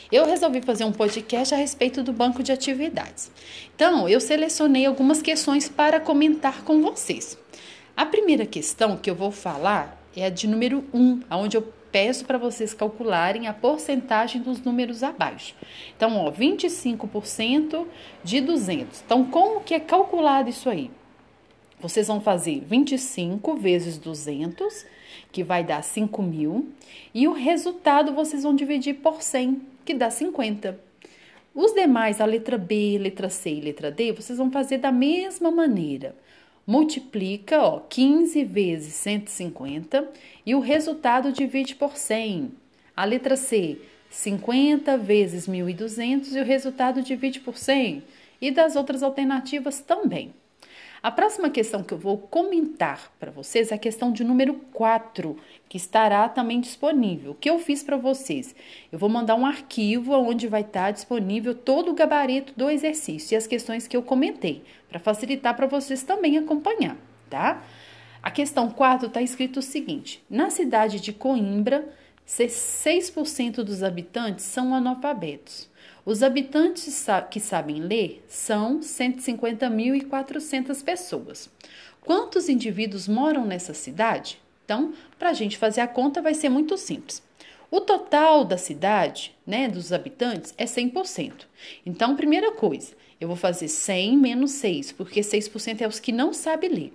Eu 0.09 0.25
resolvi 0.25 0.61
fazer 0.61 0.85
um 0.85 0.93
podcast 0.93 1.53
a 1.53 1.57
respeito 1.57 2.01
do 2.01 2.13
banco 2.13 2.41
de 2.41 2.49
atividades. 2.49 3.29
Então, 3.75 4.07
eu 4.07 4.21
selecionei 4.21 4.85
algumas 4.85 5.21
questões 5.21 5.67
para 5.67 5.99
comentar 5.99 6.63
com 6.63 6.81
vocês. 6.81 7.37
A 7.97 8.05
primeira 8.05 8.45
questão 8.45 8.95
que 8.95 9.09
eu 9.09 9.15
vou 9.15 9.31
falar 9.31 10.01
é 10.15 10.27
a 10.27 10.29
de 10.29 10.47
número 10.47 10.85
1, 10.93 11.23
onde 11.29 11.57
eu 11.57 11.73
peço 11.91 12.25
para 12.25 12.37
vocês 12.37 12.73
calcularem 12.73 13.47
a 13.47 13.53
porcentagem 13.53 14.41
dos 14.41 14.61
números 14.61 15.03
abaixo. 15.03 15.55
Então, 15.95 16.17
ó, 16.17 16.31
25% 16.31 17.85
de 18.23 18.41
200. 18.41 19.01
Então, 19.01 19.25
como 19.25 19.61
que 19.61 19.73
é 19.73 19.79
calculado 19.79 20.49
isso 20.49 20.69
aí? 20.69 20.89
Vocês 21.79 22.07
vão 22.07 22.21
fazer 22.21 22.61
25 22.65 23.55
vezes 23.55 23.97
200, 23.97 24.85
que 25.31 25.43
vai 25.43 25.63
dar 25.63 25.83
5 25.83 26.21
mil, 26.21 26.69
e 27.13 27.27
o 27.27 27.33
resultado 27.33 28.13
vocês 28.13 28.43
vão 28.43 28.55
dividir 28.55 28.95
por 28.95 29.21
100, 29.21 29.61
que 29.83 29.93
dá 29.93 30.09
50. 30.09 30.79
Os 31.53 31.73
demais, 31.73 32.21
a 32.21 32.25
letra 32.25 32.57
B, 32.57 32.97
letra 32.99 33.29
C 33.29 33.49
e 33.49 33.61
letra 33.61 33.91
D, 33.91 34.13
vocês 34.13 34.37
vão 34.37 34.51
fazer 34.51 34.77
da 34.77 34.91
mesma 34.91 35.51
maneira 35.51 36.15
multiplica 36.71 37.61
ó, 37.61 37.81
15 37.81 38.45
vezes 38.45 38.93
150 38.93 40.09
e 40.45 40.55
o 40.55 40.61
resultado 40.61 41.33
divide 41.33 41.75
por 41.75 41.97
100. 41.97 42.49
A 42.95 43.03
letra 43.03 43.35
C, 43.35 43.81
50 44.09 44.97
vezes 44.97 45.49
1.200 45.49 46.33
e 46.33 46.39
o 46.39 46.45
resultado 46.45 47.01
divide 47.01 47.41
por 47.41 47.57
100. 47.57 48.03
E 48.39 48.51
das 48.51 48.77
outras 48.77 49.03
alternativas 49.03 49.81
também. 49.81 50.33
A 51.03 51.09
próxima 51.09 51.49
questão 51.49 51.81
que 51.81 51.95
eu 51.95 51.97
vou 51.97 52.15
comentar 52.15 53.11
para 53.19 53.31
vocês 53.31 53.71
é 53.71 53.75
a 53.75 53.79
questão 53.79 54.11
de 54.11 54.23
número 54.23 54.53
4, 54.71 55.35
que 55.67 55.75
estará 55.75 56.29
também 56.29 56.61
disponível. 56.61 57.31
O 57.31 57.35
que 57.35 57.49
eu 57.49 57.57
fiz 57.57 57.81
para 57.81 57.97
vocês? 57.97 58.53
Eu 58.91 58.99
vou 58.99 59.09
mandar 59.09 59.33
um 59.33 59.43
arquivo 59.43 60.13
onde 60.13 60.47
vai 60.47 60.61
estar 60.61 60.91
disponível 60.91 61.55
todo 61.55 61.89
o 61.89 61.95
gabarito 61.95 62.53
do 62.55 62.69
exercício 62.69 63.33
e 63.33 63.35
as 63.35 63.47
questões 63.47 63.87
que 63.87 63.97
eu 63.97 64.03
comentei, 64.03 64.63
para 64.87 64.99
facilitar 64.99 65.55
para 65.55 65.65
vocês 65.65 66.03
também 66.03 66.37
acompanhar, 66.37 66.95
tá? 67.31 67.63
A 68.21 68.29
questão 68.29 68.69
4 68.69 69.07
está 69.07 69.23
escrito 69.23 69.57
o 69.57 69.63
seguinte: 69.63 70.23
na 70.29 70.51
cidade 70.51 70.99
de 70.99 71.11
Coimbra, 71.11 71.89
6% 72.27 73.63
dos 73.63 73.81
habitantes 73.81 74.45
são 74.45 74.75
analfabetos. 74.75 75.67
Os 76.03 76.23
habitantes 76.23 77.05
que 77.29 77.39
sabem 77.39 77.79
ler 77.79 78.25
são 78.27 78.79
150.400 78.79 80.83
pessoas. 80.83 81.47
Quantos 82.01 82.49
indivíduos 82.49 83.07
moram 83.07 83.45
nessa 83.45 83.75
cidade? 83.75 84.41
Então, 84.65 84.93
para 85.19 85.29
a 85.29 85.33
gente 85.33 85.57
fazer 85.57 85.81
a 85.81 85.87
conta, 85.87 86.19
vai 86.21 86.33
ser 86.33 86.49
muito 86.49 86.75
simples. 86.75 87.21
O 87.69 87.79
total 87.79 88.43
da 88.43 88.57
cidade, 88.57 89.37
né, 89.45 89.67
dos 89.67 89.93
habitantes, 89.93 90.55
é 90.57 90.65
100%. 90.65 91.45
Então, 91.85 92.15
primeira 92.15 92.51
coisa, 92.51 92.95
eu 93.21 93.27
vou 93.27 93.37
fazer 93.37 93.67
100 93.67 94.17
menos 94.17 94.53
6, 94.53 94.93
porque 94.93 95.21
6% 95.21 95.81
é 95.81 95.87
os 95.87 95.99
que 95.99 96.11
não 96.11 96.33
sabem 96.33 96.71
ler. 96.71 96.91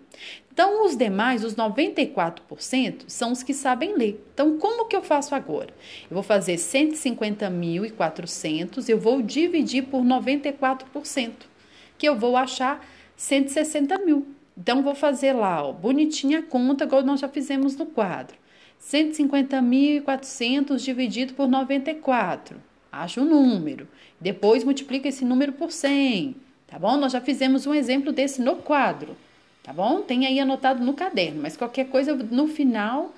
Então, 0.52 0.84
os 0.84 0.96
demais, 0.96 1.44
os 1.44 1.54
94%, 1.54 3.04
são 3.06 3.30
os 3.30 3.44
que 3.44 3.54
sabem 3.54 3.96
ler. 3.96 4.20
Então, 4.34 4.58
como 4.58 4.88
que 4.88 4.96
eu 4.96 5.02
faço 5.02 5.36
agora? 5.36 5.72
Eu 6.10 6.14
vou 6.14 6.24
fazer 6.24 6.56
150.400, 6.56 8.88
eu 8.88 8.98
vou 8.98 9.22
dividir 9.22 9.84
por 9.84 10.02
94%, 10.02 11.30
que 11.96 12.08
eu 12.08 12.16
vou 12.16 12.36
achar 12.36 12.84
160 13.14 13.96
mil. 13.98 14.26
Então, 14.58 14.82
vou 14.82 14.96
fazer 14.96 15.32
lá, 15.32 15.64
ó, 15.64 15.72
bonitinha 15.72 16.40
a 16.40 16.42
conta, 16.42 16.82
igual 16.82 17.04
nós 17.04 17.20
já 17.20 17.28
fizemos 17.28 17.76
no 17.76 17.86
quadro. 17.86 18.36
150.400 18.82 20.78
dividido 20.78 21.34
por 21.34 21.46
94. 21.46 22.60
Acha 23.02 23.20
o 23.20 23.24
um 23.24 23.28
número. 23.28 23.86
Depois 24.20 24.64
multiplica 24.64 25.08
esse 25.08 25.24
número 25.24 25.52
por 25.52 25.70
100. 25.70 26.36
Tá 26.66 26.78
bom? 26.78 26.96
Nós 26.96 27.12
já 27.12 27.20
fizemos 27.20 27.66
um 27.66 27.74
exemplo 27.74 28.12
desse 28.12 28.40
no 28.40 28.56
quadro. 28.56 29.16
Tá 29.62 29.72
bom? 29.72 30.00
Tem 30.00 30.26
aí 30.26 30.38
anotado 30.38 30.84
no 30.84 30.94
caderno, 30.94 31.42
mas 31.42 31.56
qualquer 31.56 31.88
coisa 31.88 32.14
no 32.14 32.46
final 32.46 33.14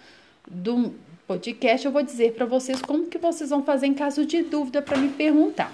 do 0.51 0.95
podcast 1.27 1.85
eu 1.85 1.93
vou 1.93 2.03
dizer 2.03 2.33
para 2.33 2.47
vocês 2.47 2.81
como 2.81 3.07
que 3.07 3.19
vocês 3.19 3.51
vão 3.51 3.63
fazer 3.63 3.87
em 3.87 3.95
caso 3.95 4.25
de 4.25 4.43
dúvida 4.43 4.81
para 4.81 4.97
me 4.97 5.11
perguntar. 5.11 5.71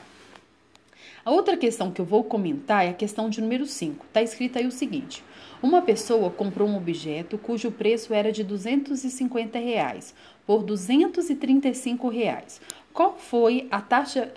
A 1.25 1.30
outra 1.30 1.56
questão 1.56 1.90
que 1.90 2.00
eu 2.00 2.04
vou 2.04 2.23
comentar 2.23 2.84
é 2.84 2.90
a 2.90 2.94
questão 2.94 3.30
de 3.30 3.40
número 3.40 3.64
5. 3.64 4.04
Está 4.04 4.20
escrito 4.20 4.58
aí 4.58 4.66
o 4.66 4.70
seguinte: 4.70 5.25
uma 5.62 5.80
pessoa 5.80 6.28
comprou 6.28 6.68
um 6.68 6.76
objeto 6.76 7.38
cujo 7.38 7.70
preço 7.70 8.12
era 8.12 8.30
de 8.30 8.44
250 8.44 9.58
reais 9.58 10.14
por 10.46 10.62
235 10.62 12.08
reais. 12.08 12.61
Qual 12.95 13.17
foi 13.19 13.67
a 13.73 13.81
taxa 13.81 14.33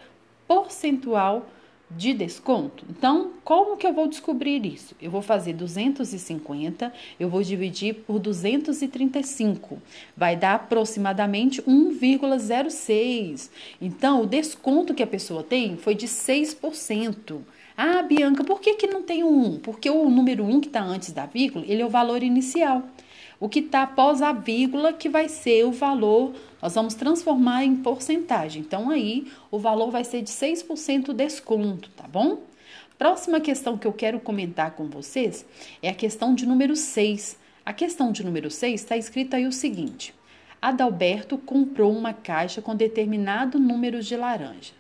percentual 0.48 1.48
de 1.92 2.12
desconto? 2.12 2.84
Então, 2.90 3.34
como 3.44 3.78
que 3.78 3.86
eu 3.86 3.94
vou 3.94 4.08
descobrir 4.08 4.66
isso? 4.66 4.96
Eu 5.00 5.12
vou 5.12 5.22
fazer 5.22 5.54
250, 5.54 6.92
eu 7.20 7.30
vou 7.30 7.44
dividir 7.44 7.94
por 8.08 8.18
235, 8.18 9.80
vai 10.18 10.36
dar 10.36 10.56
aproximadamente 10.56 11.62
1,06. 11.62 13.52
Então, 13.80 14.24
o 14.24 14.26
desconto 14.26 14.96
que 14.96 15.04
a 15.04 15.08
pessoa 15.08 15.44
tem 15.44 15.78
foi 15.78 15.94
de 15.94 16.08
6%. 16.08 17.40
Ah, 17.78 18.02
Bianca, 18.02 18.44
por 18.44 18.60
que, 18.60 18.74
que 18.74 18.88
não 18.88 19.04
tem 19.04 19.24
um 19.24 19.54
1? 19.54 19.60
Porque 19.60 19.88
o 19.88 20.10
número 20.10 20.44
1 20.44 20.62
que 20.62 20.68
está 20.68 20.82
antes 20.82 21.12
da 21.12 21.28
vírgula, 21.28 21.64
ele 21.68 21.84
é 21.84 21.86
o 21.86 21.90
valor 21.90 22.24
inicial. 22.24 22.82
O 23.40 23.48
que 23.48 23.60
está 23.60 23.84
após 23.84 24.24
a 24.24 24.32
vírgula 24.32 24.92
que 24.92 25.08
vai 25.08 25.30
ser 25.30 25.64
o 25.64 25.72
valor, 25.72 26.34
nós 26.62 26.76
vamos 26.76 26.94
transformar 26.96 27.64
em 27.64 27.76
porcentagem. 27.76 28.62
Então, 28.62 28.90
aí, 28.90 29.32
o 29.52 29.60
valor 29.60 29.92
vai 29.92 30.04
ser 30.04 30.22
de 30.22 30.32
6% 30.32 31.14
desconto, 31.14 31.90
tá 31.92 32.08
bom? 32.08 32.42
Próxima 32.98 33.40
questão 33.40 33.78
que 33.78 33.86
eu 33.86 33.94
quero 33.94 34.20
comentar 34.20 34.72
com 34.72 34.88
vocês 34.88 35.46
é 35.84 35.90
a 35.90 35.94
questão 35.94 36.34
de 36.34 36.48
número 36.48 36.76
6. 36.76 37.38
A 37.64 37.72
questão 37.72 38.12
de 38.12 38.24
número 38.24 38.50
6 38.50 38.82
está 38.82 38.98
escrita 38.98 39.38
aí 39.38 39.46
o 39.46 39.52
seguinte: 39.52 40.16
Adalberto 40.60 41.38
comprou 41.38 41.96
uma 41.96 42.12
caixa 42.12 42.60
com 42.60 42.76
determinado 42.76 43.60
número 43.60 44.02
de 44.02 44.16
laranja. 44.16 44.74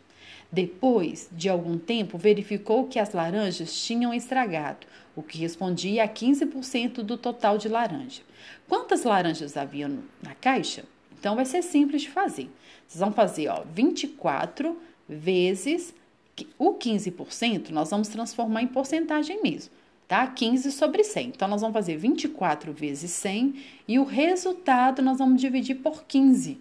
Depois 0.51 1.29
de 1.31 1.49
algum 1.49 1.77
tempo, 1.77 2.17
verificou 2.17 2.87
que 2.87 2.97
as 2.97 3.13
laranjas 3.13 3.79
tinham 3.79 4.13
estragado, 4.13 4.87
o 5.15 5.21
que 5.21 5.37
respondia 5.37 6.03
a 6.03 6.07
15% 6.07 7.03
do 7.03 7.17
total 7.17 7.57
de 7.57 7.67
laranja. 7.67 8.21
Quantas 8.67 9.03
laranjas 9.03 9.57
havia 9.57 9.89
na 10.23 10.33
caixa? 10.33 10.85
Então 11.19 11.35
vai 11.35 11.45
ser 11.45 11.61
simples 11.61 12.03
de 12.03 12.09
fazer. 12.09 12.49
Vocês 12.87 12.99
vão 12.99 13.11
fazer, 13.11 13.47
ó, 13.49 13.63
24 13.73 14.77
vezes 15.07 15.93
o 16.57 16.73
15%, 16.73 17.69
nós 17.69 17.89
vamos 17.89 18.09
transformar 18.09 18.61
em 18.61 18.67
porcentagem 18.67 19.41
mesmo, 19.41 19.71
tá? 20.07 20.27
15 20.27 20.71
sobre 20.71 21.03
100. 21.03 21.29
Então 21.29 21.47
nós 21.47 21.61
vamos 21.61 21.73
fazer 21.73 21.97
24 21.97 22.71
vezes 22.71 23.11
100 23.11 23.55
e 23.87 23.97
o 23.97 24.03
resultado 24.03 25.01
nós 25.01 25.17
vamos 25.17 25.41
dividir 25.41 25.75
por 25.75 26.03
15, 26.03 26.59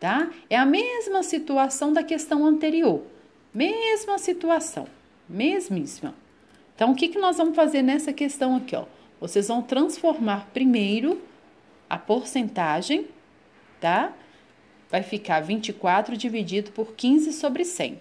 tá? 0.00 0.30
É 0.48 0.56
a 0.56 0.64
mesma 0.64 1.22
situação 1.22 1.92
da 1.92 2.02
questão 2.02 2.46
anterior. 2.46 3.02
Mesma 3.52 4.16
situação, 4.16 4.86
mesmíssima. 5.28 6.14
Então, 6.74 6.92
o 6.92 6.94
que, 6.94 7.08
que 7.08 7.18
nós 7.18 7.36
vamos 7.36 7.54
fazer 7.54 7.82
nessa 7.82 8.12
questão 8.12 8.56
aqui, 8.56 8.74
ó? 8.74 8.86
Vocês 9.20 9.46
vão 9.48 9.62
transformar 9.62 10.48
primeiro 10.52 11.20
a 11.88 11.98
porcentagem, 11.98 13.06
tá? 13.82 14.12
Vai 14.88 15.02
ficar 15.02 15.40
24 15.40 16.16
dividido 16.16 16.70
por 16.70 16.94
15 16.94 17.32
sobre 17.32 17.64
100. 17.64 18.00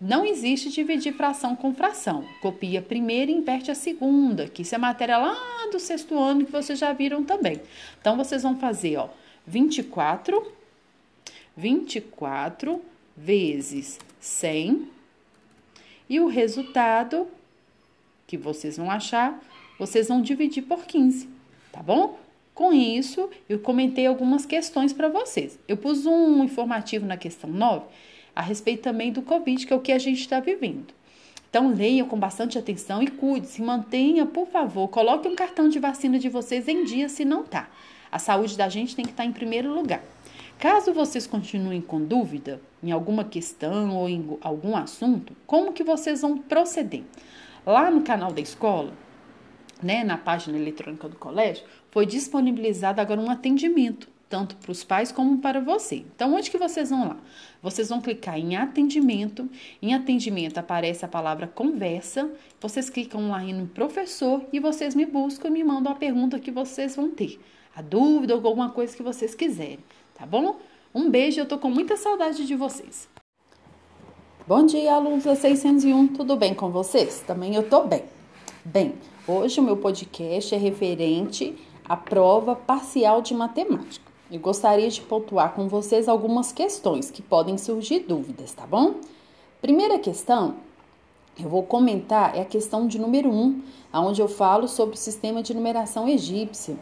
Não 0.00 0.24
existe 0.24 0.70
dividir 0.70 1.12
fração 1.12 1.54
com 1.54 1.74
fração. 1.74 2.24
Copia 2.40 2.80
a 2.80 2.82
primeira 2.82 3.30
e 3.30 3.34
inverte 3.34 3.70
a 3.70 3.74
segunda, 3.74 4.48
que 4.48 4.62
isso 4.62 4.74
é 4.74 4.78
matéria 4.78 5.18
lá 5.18 5.36
do 5.70 5.78
sexto 5.78 6.18
ano 6.18 6.46
que 6.46 6.50
vocês 6.50 6.78
já 6.78 6.92
viram 6.94 7.22
também. 7.22 7.60
Então, 8.00 8.16
vocês 8.16 8.42
vão 8.42 8.58
fazer, 8.58 8.96
ó, 8.96 9.10
24, 9.46 10.50
24 11.54 12.82
vezes 13.14 13.98
100 14.18 14.88
e 16.08 16.18
o 16.18 16.28
resultado 16.28 17.28
que 18.26 18.38
vocês 18.38 18.78
vão 18.78 18.90
achar, 18.90 19.38
vocês 19.78 20.08
vão 20.08 20.22
dividir 20.22 20.62
por 20.62 20.86
15, 20.86 21.28
tá 21.70 21.82
bom? 21.82 22.18
Com 22.60 22.74
isso, 22.74 23.30
eu 23.48 23.58
comentei 23.58 24.06
algumas 24.06 24.44
questões 24.44 24.92
para 24.92 25.08
vocês. 25.08 25.58
Eu 25.66 25.78
pus 25.78 26.04
um 26.04 26.44
informativo 26.44 27.06
na 27.06 27.16
questão 27.16 27.48
9 27.48 27.86
a 28.36 28.42
respeito 28.42 28.82
também 28.82 29.10
do 29.10 29.22
Covid, 29.22 29.66
que 29.66 29.72
é 29.72 29.76
o 29.76 29.80
que 29.80 29.90
a 29.90 29.98
gente 29.98 30.20
está 30.20 30.40
vivendo. 30.40 30.92
Então, 31.48 31.72
leiam 31.72 32.06
com 32.06 32.18
bastante 32.18 32.58
atenção 32.58 33.02
e 33.02 33.06
cuide-se, 33.06 33.62
mantenha, 33.62 34.26
por 34.26 34.46
favor, 34.46 34.88
coloque 34.88 35.26
um 35.26 35.34
cartão 35.34 35.70
de 35.70 35.78
vacina 35.78 36.18
de 36.18 36.28
vocês 36.28 36.68
em 36.68 36.84
dia 36.84 37.08
se 37.08 37.24
não 37.24 37.44
tá. 37.44 37.70
A 38.12 38.18
saúde 38.18 38.58
da 38.58 38.68
gente 38.68 38.94
tem 38.94 39.06
que 39.06 39.12
estar 39.12 39.22
tá 39.22 39.28
em 39.30 39.32
primeiro 39.32 39.72
lugar. 39.72 40.02
Caso 40.58 40.92
vocês 40.92 41.26
continuem 41.26 41.80
com 41.80 42.04
dúvida 42.04 42.60
em 42.82 42.92
alguma 42.92 43.24
questão 43.24 43.96
ou 43.96 44.06
em 44.06 44.36
algum 44.42 44.76
assunto, 44.76 45.34
como 45.46 45.72
que 45.72 45.82
vocês 45.82 46.20
vão 46.20 46.36
proceder? 46.36 47.04
Lá 47.64 47.90
no 47.90 48.02
canal 48.02 48.30
da 48.30 48.42
escola, 48.42 48.92
né, 49.82 50.04
na 50.04 50.16
página 50.16 50.58
eletrônica 50.58 51.08
do 51.08 51.16
colégio, 51.16 51.64
foi 51.90 52.06
disponibilizado 52.06 53.00
agora 53.00 53.20
um 53.20 53.30
atendimento, 53.30 54.08
tanto 54.28 54.56
para 54.56 54.70
os 54.70 54.84
pais 54.84 55.10
como 55.10 55.38
para 55.38 55.60
você. 55.60 55.96
Então, 55.96 56.34
onde 56.34 56.50
que 56.50 56.58
vocês 56.58 56.90
vão 56.90 57.08
lá? 57.08 57.16
Vocês 57.62 57.88
vão 57.88 58.00
clicar 58.00 58.38
em 58.38 58.56
atendimento. 58.56 59.48
Em 59.82 59.94
atendimento 59.94 60.58
aparece 60.58 61.04
a 61.04 61.08
palavra 61.08 61.46
conversa. 61.46 62.30
Vocês 62.60 62.88
clicam 62.88 63.30
lá 63.30 63.42
em 63.42 63.66
professor 63.66 64.44
e 64.52 64.60
vocês 64.60 64.94
me 64.94 65.04
buscam 65.04 65.48
e 65.48 65.52
me 65.52 65.64
mandam 65.64 65.92
a 65.92 65.96
pergunta 65.96 66.38
que 66.38 66.50
vocês 66.50 66.96
vão 66.96 67.10
ter. 67.10 67.40
A 67.74 67.82
dúvida 67.82 68.34
ou 68.34 68.46
alguma 68.46 68.70
coisa 68.70 68.96
que 68.96 69.02
vocês 69.02 69.34
quiserem 69.34 69.78
tá 70.20 70.26
bom? 70.26 70.56
Um 70.94 71.08
beijo, 71.08 71.40
eu 71.40 71.46
tô 71.46 71.58
com 71.58 71.70
muita 71.70 71.96
saudade 71.96 72.46
de 72.46 72.54
vocês. 72.54 73.08
Bom 74.46 74.66
dia, 74.66 74.92
alunos 74.92 75.24
da 75.24 75.34
601, 75.34 76.08
tudo 76.08 76.36
bem 76.36 76.52
com 76.52 76.70
vocês? 76.70 77.24
Também 77.26 77.54
eu 77.54 77.62
tô 77.70 77.84
bem. 77.84 78.04
Bem, 78.62 78.94
hoje 79.30 79.60
o 79.60 79.62
meu 79.62 79.76
podcast 79.76 80.54
é 80.54 80.58
referente 80.58 81.54
à 81.88 81.96
prova 81.96 82.56
parcial 82.56 83.22
de 83.22 83.32
matemática. 83.32 84.10
Eu 84.30 84.40
gostaria 84.40 84.88
de 84.88 85.00
pontuar 85.00 85.54
com 85.54 85.68
vocês 85.68 86.08
algumas 86.08 86.52
questões 86.52 87.10
que 87.10 87.22
podem 87.22 87.56
surgir 87.56 88.00
dúvidas, 88.00 88.52
tá 88.52 88.66
bom? 88.66 88.96
Primeira 89.62 89.98
questão, 89.98 90.56
eu 91.38 91.48
vou 91.48 91.62
comentar 91.62 92.36
é 92.36 92.42
a 92.42 92.44
questão 92.44 92.86
de 92.86 92.98
número 92.98 93.30
1, 93.30 93.62
onde 93.94 94.20
eu 94.20 94.28
falo 94.28 94.66
sobre 94.66 94.96
o 94.96 94.98
sistema 94.98 95.42
de 95.42 95.54
numeração 95.54 96.08
egípcio 96.08 96.76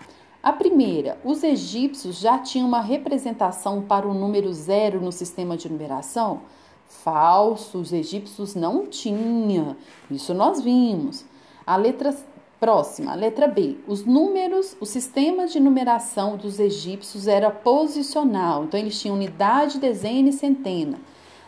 A 0.45 0.53
primeira, 0.53 1.17
os 1.25 1.43
egípcios 1.43 2.19
já 2.19 2.37
tinham 2.37 2.67
uma 2.67 2.79
representação 2.79 3.81
para 3.81 4.07
o 4.07 4.13
número 4.13 4.53
zero 4.53 5.01
no 5.01 5.11
sistema 5.11 5.57
de 5.57 5.67
numeração? 5.67 6.41
Falso, 6.87 7.79
os 7.79 7.91
egípcios 7.91 8.53
não 8.53 8.85
tinham. 8.85 9.75
Isso 10.11 10.35
nós 10.35 10.61
vimos. 10.61 11.25
A 11.65 11.75
letra 11.75 12.15
próxima, 12.59 13.13
a 13.13 13.15
letra 13.15 13.47
B. 13.47 13.77
Os 13.87 14.05
números, 14.05 14.77
o 14.79 14.85
sistema 14.85 15.47
de 15.47 15.59
numeração 15.59 16.37
dos 16.37 16.59
egípcios 16.59 17.27
era 17.27 17.49
posicional. 17.49 18.65
Então 18.65 18.79
eles 18.79 19.01
tinham 19.01 19.15
unidade, 19.15 19.79
dezena 19.79 20.29
e 20.29 20.33
centena. 20.33 20.99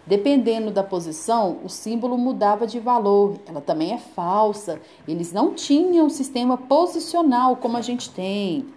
Dependendo 0.07 0.71
da 0.71 0.81
posição, 0.81 1.59
o 1.63 1.69
símbolo 1.69 2.17
mudava 2.17 2.65
de 2.65 2.79
valor. 2.79 3.35
Ela 3.45 3.61
também 3.61 3.93
é 3.93 3.99
falsa. 3.99 4.81
Eles 5.07 5.31
não 5.31 5.53
tinham 5.53 6.07
um 6.07 6.09
sistema 6.09 6.57
posicional 6.57 7.57
como 7.57 7.77
a 7.77 7.81
gente 7.81 8.09
tem. 8.09 8.75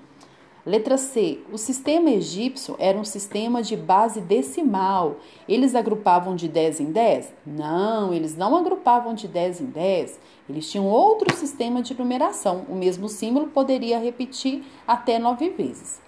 Letra 0.64 0.98
C. 0.98 1.40
O 1.50 1.56
sistema 1.56 2.10
egípcio 2.10 2.76
era 2.78 2.98
um 2.98 3.04
sistema 3.04 3.62
de 3.62 3.76
base 3.76 4.20
decimal. 4.20 5.16
Eles 5.48 5.74
agrupavam 5.74 6.36
de 6.36 6.48
10 6.48 6.80
em 6.80 6.92
10? 6.92 7.32
Não, 7.46 8.12
eles 8.12 8.36
não 8.36 8.54
agrupavam 8.54 9.14
de 9.14 9.26
10 9.26 9.62
em 9.62 9.66
10. 9.66 10.20
Eles 10.48 10.70
tinham 10.70 10.86
outro 10.86 11.34
sistema 11.34 11.80
de 11.80 11.98
numeração. 11.98 12.66
O 12.68 12.74
mesmo 12.74 13.08
símbolo 13.08 13.46
poderia 13.48 13.98
repetir 13.98 14.62
até 14.86 15.18
nove 15.18 15.48
vezes. 15.48 16.02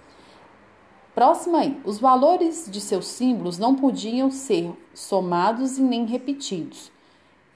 Próxima 1.15 1.59
aí, 1.59 1.79
os 1.83 1.99
valores 1.99 2.67
de 2.69 2.79
seus 2.79 3.07
símbolos 3.07 3.57
não 3.57 3.75
podiam 3.75 4.29
ser 4.29 4.71
somados 4.93 5.79
e 5.79 5.81
nem 5.81 6.05
repetidos. 6.05 6.91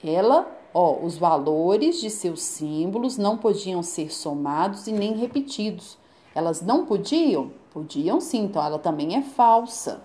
Ela, 0.03 0.47
ó, 0.73 0.97
os 1.03 1.17
valores 1.17 1.99
de 1.99 2.09
seus 2.09 2.41
símbolos 2.41 3.17
não 3.17 3.37
podiam 3.37 3.83
ser 3.83 4.11
somados 4.11 4.87
e 4.87 4.91
nem 4.91 5.13
repetidos. 5.13 5.97
Elas 6.37 6.61
não 6.61 6.85
podiam, 6.85 7.51
Podiam 7.77 8.19
sim, 8.19 8.45
então 8.45 8.65
ela 8.65 8.79
também 8.79 9.15
é 9.15 9.21
falsa. 9.21 10.01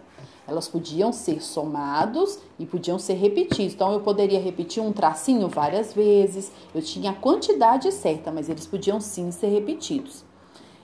Elas 0.47 0.69
podiam 0.69 1.11
ser 1.11 1.43
somados 1.43 2.39
e 2.59 2.67
podiam 2.67 2.99
ser 2.99 3.15
repetidos. 3.15 3.73
Então 3.73 3.91
eu 3.93 4.01
poderia 4.01 4.39
repetir 4.39 4.83
um 4.83 4.93
tracinho 4.93 5.49
várias 5.49 5.95
vezes. 5.95 6.53
Eu 6.75 6.83
tinha 6.83 7.13
a 7.13 7.15
quantidade 7.15 7.91
certa, 7.91 8.31
mas 8.31 8.51
eles 8.51 8.67
podiam 8.67 9.01
sim 9.01 9.31
ser 9.31 9.47
repetidos. 9.47 10.23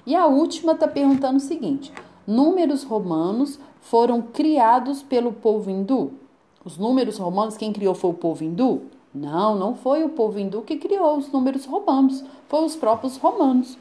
E 0.06 0.16
a 0.16 0.24
última 0.26 0.72
está 0.72 0.88
perguntando 0.88 1.37
o 1.37 1.40
seguinte: 1.40 1.92
números 2.26 2.84
romanos 2.84 3.58
foram 3.82 4.22
criados 4.22 5.02
pelo 5.02 5.30
povo 5.30 5.70
hindu? 5.70 6.12
Os 6.64 6.78
números 6.78 7.18
romanos, 7.18 7.58
quem 7.58 7.70
criou 7.70 7.94
foi 7.94 8.12
o 8.12 8.14
povo 8.14 8.42
hindu? 8.42 8.84
Não, 9.14 9.54
não 9.58 9.74
foi 9.74 10.04
o 10.04 10.08
povo 10.08 10.38
hindu 10.38 10.62
que 10.62 10.76
criou 10.76 11.18
os 11.18 11.30
números 11.30 11.66
romanos, 11.66 12.24
foram 12.48 12.64
os 12.64 12.76
próprios 12.76 13.18
romanos. 13.18 13.76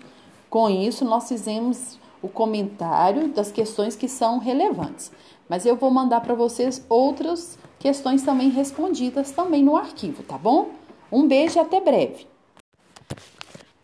Com 0.49 0.69
isso, 0.69 1.03
nós 1.03 1.27
fizemos 1.27 1.99
o 2.21 2.27
comentário 2.29 3.27
das 3.29 3.51
questões 3.51 3.95
que 3.95 4.07
são 4.07 4.37
relevantes. 4.37 5.11
Mas 5.49 5.65
eu 5.65 5.75
vou 5.75 5.91
mandar 5.91 6.21
para 6.21 6.35
vocês 6.35 6.85
outras 6.89 7.57
questões 7.79 8.23
também 8.23 8.49
respondidas 8.49 9.31
também 9.31 9.63
no 9.63 9.75
arquivo, 9.75 10.23
tá 10.23 10.37
bom? 10.37 10.71
Um 11.11 11.27
beijo 11.27 11.57
e 11.57 11.61
até 11.61 11.79
breve. 11.79 12.27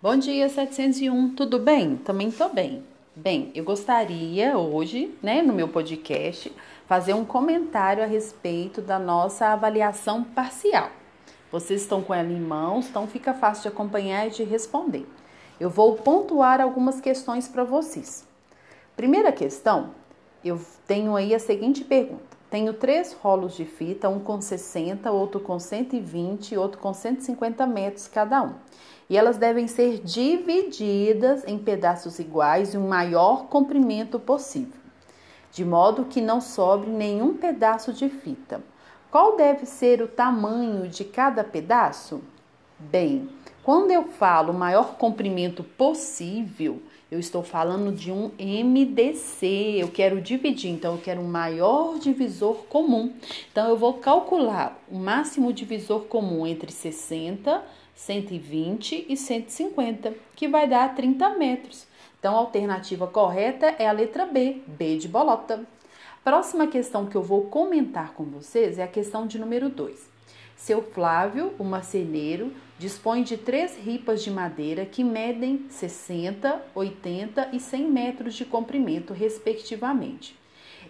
Bom 0.02 0.18
dia, 0.18 0.50
701. 0.50 1.36
Tudo 1.36 1.60
bem? 1.60 1.96
Também 1.98 2.30
tô 2.32 2.50
bem. 2.50 2.84
Bem, 3.16 3.52
eu 3.54 3.64
gostaria 3.64 4.58
hoje, 4.58 5.16
né, 5.22 5.42
no 5.42 5.54
meu 5.54 5.68
podcast, 5.68 6.52
fazer 6.88 7.14
um 7.14 7.24
comentário 7.24 8.04
a 8.04 8.08
respeito 8.08 8.82
da 8.82 8.98
nossa 8.98 9.48
avaliação 9.48 10.24
parcial. 10.24 10.90
Vocês 11.52 11.82
estão 11.82 12.02
com 12.02 12.14
ela 12.14 12.32
em 12.32 12.42
mãos, 12.42 12.90
então 12.90 13.08
fica 13.08 13.34
fácil 13.34 13.64
de 13.64 13.68
acompanhar 13.68 14.28
e 14.28 14.32
de 14.32 14.44
responder. 14.44 15.06
Eu 15.60 15.70
vou 15.70 15.96
pontuar 15.96 16.60
algumas 16.60 17.00
questões 17.00 17.48
para 17.48 17.64
vocês. 17.64 18.28
Primeira 18.96 19.32
questão, 19.32 19.92
eu 20.44 20.60
tenho 20.88 21.16
aí 21.16 21.34
a 21.34 21.40
seguinte 21.40 21.84
pergunta. 21.84 22.34
Tenho 22.50 22.74
três 22.74 23.14
rolos 23.14 23.56
de 23.56 23.66
fita, 23.66 24.08
um 24.10 24.20
com 24.20 24.40
60, 24.40 25.12
outro 25.12 25.40
com 25.40 25.58
120 25.58 26.52
e 26.52 26.58
outro 26.58 26.80
com 26.80 26.94
150 26.94 27.66
metros 27.66 28.08
cada 28.08 28.44
um. 28.44 28.54
E 29.10 29.18
elas 29.18 29.38
devem 29.38 29.68
ser 29.68 30.00
divididas 30.00 31.44
em 31.48 31.58
pedaços 31.58 32.20
iguais 32.20 32.74
e 32.74 32.78
o 32.78 32.82
maior 32.82 33.48
comprimento 33.48 34.20
possível, 34.20 34.80
de 35.52 35.66
modo 35.66 36.06
que 36.06 36.22
não 36.22 36.40
sobre 36.40 36.92
nenhum 36.92 37.36
pedaço 37.36 37.92
de 37.92 38.08
fita. 38.08 38.62
Qual 39.10 39.36
deve 39.36 39.66
ser 39.66 40.02
o 40.02 40.08
tamanho 40.08 40.88
de 40.88 41.04
cada 41.04 41.44
pedaço? 41.44 42.22
Bem, 42.78 43.30
quando 43.64 43.92
eu 43.92 44.04
falo 44.04 44.54
maior 44.54 44.96
comprimento 44.98 45.64
possível, 45.64 46.82
eu 47.10 47.18
estou 47.18 47.44
falando 47.44 47.94
de 47.94 48.12
um 48.12 48.32
MDC. 48.38 49.46
Eu 49.78 49.88
quero 49.88 50.20
dividir, 50.20 50.72
então 50.72 50.96
eu 50.96 51.02
quero 51.02 51.22
um 51.22 51.28
maior 51.28 51.98
divisor 51.98 52.66
comum. 52.66 53.14
Então 53.52 53.70
eu 53.70 53.78
vou 53.78 53.94
calcular 53.94 54.78
o 54.92 54.98
máximo 54.98 55.54
divisor 55.54 56.02
comum 56.06 56.46
entre 56.46 56.72
60, 56.72 57.64
120 57.96 59.06
e 59.08 59.16
150, 59.16 60.14
que 60.36 60.48
vai 60.48 60.68
dar 60.68 60.94
30 60.94 61.30
metros. 61.38 61.86
Então 62.20 62.36
a 62.36 62.40
alternativa 62.40 63.08
correta 63.08 63.76
é 63.80 63.88
a 63.88 63.92
letra 63.92 64.26
B, 64.26 64.62
B 64.68 64.98
de 64.98 65.08
bolota. 65.08 65.64
Próxima 66.24 66.68
questão 66.68 67.06
que 67.06 67.16
eu 67.16 67.22
vou 67.22 67.44
comentar 67.44 68.14
com 68.14 68.24
vocês 68.26 68.80
é 68.80 68.84
a 68.84 68.88
questão 68.88 69.28
de 69.28 69.38
número 69.38 69.70
2. 69.70 70.12
Seu 70.56 70.82
Flávio, 70.82 71.54
o 71.60 71.64
marceneiro, 71.64 72.52
dispõe 72.84 73.24
de 73.24 73.38
três 73.38 73.78
ripas 73.78 74.22
de 74.22 74.30
madeira 74.30 74.86
que 74.86 75.06
medem 75.06 75.68
60, 75.70 76.62
80 76.76 77.52
e 77.54 77.60
100 77.60 77.90
metros 77.90 78.34
de 78.34 78.44
comprimento, 78.44 79.14
respectivamente. 79.14 80.38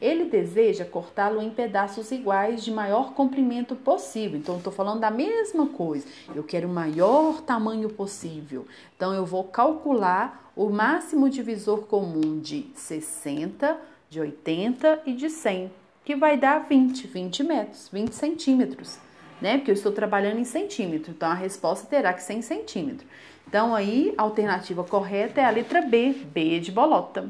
Ele 0.01 0.25
deseja 0.25 0.86
cortá-lo 0.86 1.39
em 1.39 1.51
pedaços 1.51 2.12
iguais 2.12 2.63
de 2.65 2.71
maior 2.71 3.13
comprimento 3.13 3.75
possível. 3.75 4.39
Então, 4.39 4.58
estou 4.58 4.73
falando 4.73 5.01
da 5.01 5.12
mesma 5.12 5.67
coisa. 5.67 6.08
Eu 6.34 6.43
quero 6.43 6.67
o 6.67 6.73
maior 6.73 7.41
tamanho 7.41 7.88
possível. 7.89 8.65
Então, 8.97 9.13
eu 9.13 9.23
vou 9.23 9.43
calcular 9.43 10.51
o 10.56 10.71
máximo 10.71 11.29
divisor 11.29 11.82
comum 11.86 12.39
de 12.39 12.71
60, 12.73 13.79
de 14.10 14.19
80 14.19 15.03
e 15.06 15.13
de 15.13 15.29
100, 15.29 15.71
que 16.03 16.15
vai 16.15 16.38
dar 16.38 16.67
20, 16.67 17.06
20 17.06 17.43
metros, 17.43 17.88
20 17.93 18.13
centímetros 18.13 18.97
né? 19.41 19.58
Porque 19.58 19.72
eu 19.72 19.76
estou 19.76 19.91
trabalhando 19.91 20.39
em 20.39 20.46
centímetro, 20.46 21.12
então 21.12 21.30
a 21.30 21.34
resposta 21.34 21.88
terá 21.88 22.13
que 22.13 22.24
ser 22.24 22.34
em 22.34 22.41
centímetro. 22.41 23.06
Então 23.48 23.76
aí 23.76 24.13
a 24.17 24.24
alternativa 24.24 24.84
correta 24.84 25.41
é 25.41 25.46
a 25.46 25.50
letra 25.50 25.82
B, 25.82 26.13
B 26.34 26.60
de 26.60 26.72
bolota. 26.72 27.30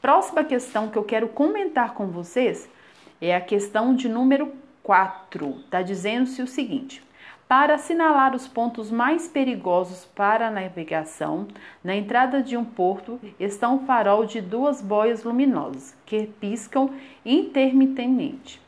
Próxima 0.00 0.42
questão 0.44 0.88
que 0.88 0.96
eu 0.96 1.04
quero 1.04 1.28
comentar 1.28 1.94
com 1.94 2.08
vocês 2.08 2.68
é 3.20 3.34
a 3.34 3.40
questão 3.40 3.94
de 3.94 4.08
número 4.08 4.52
4. 4.82 5.60
Está 5.64 5.82
dizendo-se 5.82 6.42
o 6.42 6.46
seguinte: 6.46 7.02
para 7.52 7.74
assinalar 7.74 8.34
os 8.34 8.48
pontos 8.48 8.90
mais 8.90 9.28
perigosos 9.28 10.06
para 10.14 10.48
a 10.48 10.50
navegação, 10.50 11.46
na 11.84 11.94
entrada 11.94 12.42
de 12.42 12.56
um 12.56 12.64
porto 12.64 13.20
está 13.38 13.68
um 13.68 13.84
farol 13.84 14.24
de 14.24 14.40
duas 14.40 14.80
boias 14.80 15.22
luminosas 15.22 15.94
que 16.06 16.28
piscam 16.40 16.88
intermitentemente. 17.26 18.61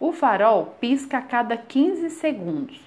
O 0.00 0.12
farol 0.12 0.76
pisca 0.80 1.18
a 1.18 1.22
cada 1.22 1.56
15 1.56 2.10
segundos. 2.10 2.80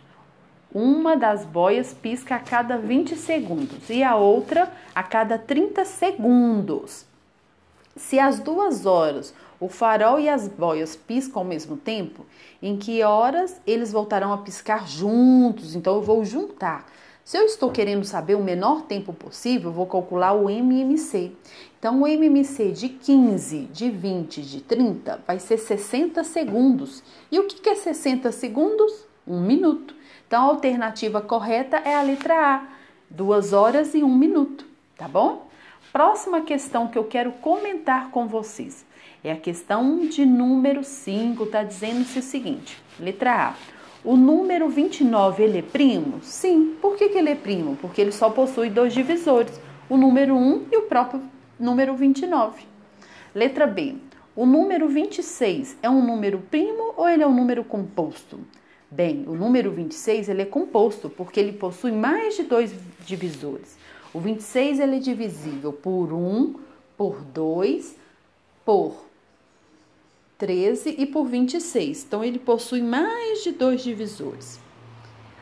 Uma 0.74 1.18
das 1.18 1.46
boias 1.46 1.94
pisca 1.94 2.36
a 2.36 2.40
cada 2.40 2.78
20 2.78 3.18
segundos 3.18 3.90
e 3.90 4.02
a 4.02 4.16
outra 4.16 4.72
a 4.96 5.04
cada 5.04 5.38
30 5.38 5.84
segundos. 5.84 7.06
Se 7.98 8.18
às 8.18 8.40
duas 8.40 8.86
horas 8.86 9.34
o 9.60 9.68
farol 9.68 10.22
e 10.22 10.30
as 10.30 10.48
boias 10.48 10.96
piscam 10.96 11.42
ao 11.42 11.46
mesmo 11.46 11.76
tempo, 11.76 12.26
em 12.62 12.78
que 12.78 13.04
horas 13.04 13.60
eles 13.68 13.92
voltarão 13.92 14.32
a 14.32 14.38
piscar 14.38 14.88
juntos? 14.88 15.76
Então 15.76 15.96
eu 15.96 16.02
vou 16.02 16.24
juntar. 16.24 16.86
Se 17.32 17.38
eu 17.38 17.46
estou 17.46 17.72
querendo 17.72 18.04
saber 18.04 18.36
o 18.36 18.44
menor 18.44 18.82
tempo 18.82 19.14
possível, 19.14 19.72
vou 19.72 19.86
calcular 19.86 20.34
o 20.34 20.50
MMC. 20.50 21.32
Então, 21.80 22.02
o 22.02 22.06
MMC 22.06 22.74
de 22.74 22.90
15, 22.90 23.70
de 23.72 23.90
20, 23.90 24.42
de 24.42 24.60
30 24.60 25.24
vai 25.26 25.40
ser 25.40 25.58
60 25.58 26.26
segundos. 26.26 27.02
E 27.32 27.40
o 27.40 27.48
que 27.48 27.70
é 27.70 27.76
60 27.76 28.34
segundos? 28.34 29.08
Um 29.26 29.40
minuto. 29.40 29.96
Então, 30.28 30.42
a 30.42 30.48
alternativa 30.48 31.22
correta 31.22 31.78
é 31.78 31.96
a 31.96 32.02
letra 32.02 32.36
A, 32.36 32.68
2 33.10 33.54
horas 33.54 33.96
e 33.96 34.04
1 34.04 34.14
minuto, 34.14 34.66
tá 34.98 35.08
bom? 35.08 35.48
Próxima 35.94 36.42
questão 36.42 36.90
que 36.90 36.98
eu 36.98 37.06
quero 37.06 37.32
comentar 37.32 38.12
com 38.12 38.28
vocês 38.28 38.86
é 39.24 39.32
a 39.32 39.38
questão 39.38 40.00
de 40.00 40.26
número 40.26 40.84
5, 40.84 41.46
tá 41.46 41.64
dizendo-se 41.64 42.20
o 42.20 42.24
seguinte: 42.24 42.78
letra 43.00 43.52
A. 43.52 43.81
O 44.04 44.16
número 44.16 44.68
29, 44.68 45.44
ele 45.44 45.60
é 45.60 45.62
primo? 45.62 46.20
Sim. 46.24 46.76
Por 46.82 46.98
que, 46.98 47.10
que 47.10 47.18
ele 47.20 47.30
é 47.30 47.36
primo? 47.36 47.78
Porque 47.80 48.02
ele 48.02 48.12
só 48.12 48.32
possui 48.32 48.70
dois 48.70 48.94
divisores, 48.94 49.60
o 49.88 49.96
número 49.96 50.36
1 50.36 50.66
e 50.72 50.78
o 50.78 50.82
próprio 50.84 51.22
número 51.60 51.96
29. 51.96 52.64
Letra 53.36 53.68
B. 53.68 53.96
O 54.36 54.46
número 54.46 54.88
26 54.88 55.78
é 55.84 55.90
um 55.90 56.04
número 56.04 56.40
primo 56.50 56.94
ou 56.98 57.08
ele 57.08 57.22
é 57.22 57.28
um 57.28 57.36
número 57.36 57.64
composto? 57.64 58.40
Bem, 58.90 59.24
o 59.28 59.36
número 59.36 59.72
26 59.72 60.30
ele 60.30 60.42
é 60.42 60.46
composto 60.46 61.08
porque 61.10 61.40
ele 61.40 61.54
possui 61.54 61.92
mais 61.92 62.36
de 62.36 62.44
dois 62.44 62.74
divisores. 63.06 63.78
O 64.14 64.20
26 64.20 64.80
ele 64.80 64.96
é 64.98 65.00
divisível 65.00 65.72
por 65.72 66.12
1, 66.12 66.56
por 66.98 67.22
2, 67.22 67.96
por 68.66 69.11
13 70.42 70.96
e 70.98 71.06
por 71.06 71.28
26. 71.28 72.04
Então, 72.04 72.24
ele 72.24 72.40
possui 72.40 72.82
mais 72.82 73.44
de 73.44 73.52
dois 73.52 73.84
divisores. 73.84 74.60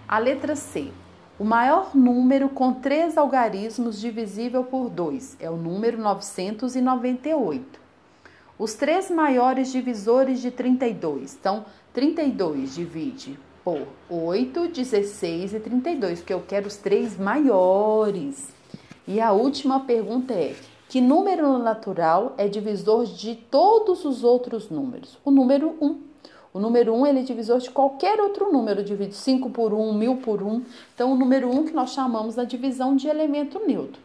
A 0.06 0.20
letra 0.20 0.58
C. 0.58 0.92
O 1.40 1.46
maior 1.46 1.96
número 1.96 2.50
com 2.50 2.74
três 2.74 3.18
algarismos 3.18 4.02
divisível 4.02 4.62
por 4.66 4.90
2 4.90 5.38
é 5.40 5.50
o 5.50 5.56
número 5.56 5.98
998. 5.98 7.80
Os 8.58 8.74
três 8.74 9.10
maiores 9.10 9.72
divisores 9.72 10.42
de 10.42 10.52
32. 10.52 11.38
Então, 11.40 11.64
32 11.94 12.76
divide 12.76 13.40
por 13.64 13.88
8, 14.10 14.68
16 14.68 15.54
e 15.54 15.60
32, 15.62 16.20
porque 16.20 16.34
eu 16.34 16.44
quero 16.46 16.68
os 16.68 16.76
três 16.76 17.18
maiores. 17.18 18.50
E 19.08 19.22
a 19.22 19.32
última 19.32 19.80
pergunta 19.80 20.34
é: 20.34 20.56
que 20.90 21.00
número 21.00 21.60
natural 21.60 22.34
é 22.36 22.48
divisor 22.48 23.06
de 23.06 23.36
todos 23.36 24.04
os 24.06 24.24
outros 24.24 24.72
números? 24.72 25.20
O 25.24 25.30
número 25.30 25.76
1. 25.80 26.02
O 26.52 26.60
número 26.60 26.96
1 26.96 27.06
ele 27.06 27.20
é 27.20 27.24
divisor 27.24 27.60
de 27.60 27.70
qualquer 27.70 28.20
outro 28.20 28.52
número, 28.52 28.84
divide 28.84 29.14
5 29.14 29.52
por 29.52 29.72
1, 29.72 29.94
1000 29.94 30.18
por 30.18 30.42
1. 30.42 30.66
Então, 30.96 31.14
o 31.14 31.16
número 31.16 31.48
1 31.48 31.68
que 31.68 31.74
nós 31.74 31.92
chamamos 31.92 32.34
da 32.34 32.44
divisão 32.44 32.96
de 32.96 33.08
elemento 33.08 33.62
neutro. 33.68 34.02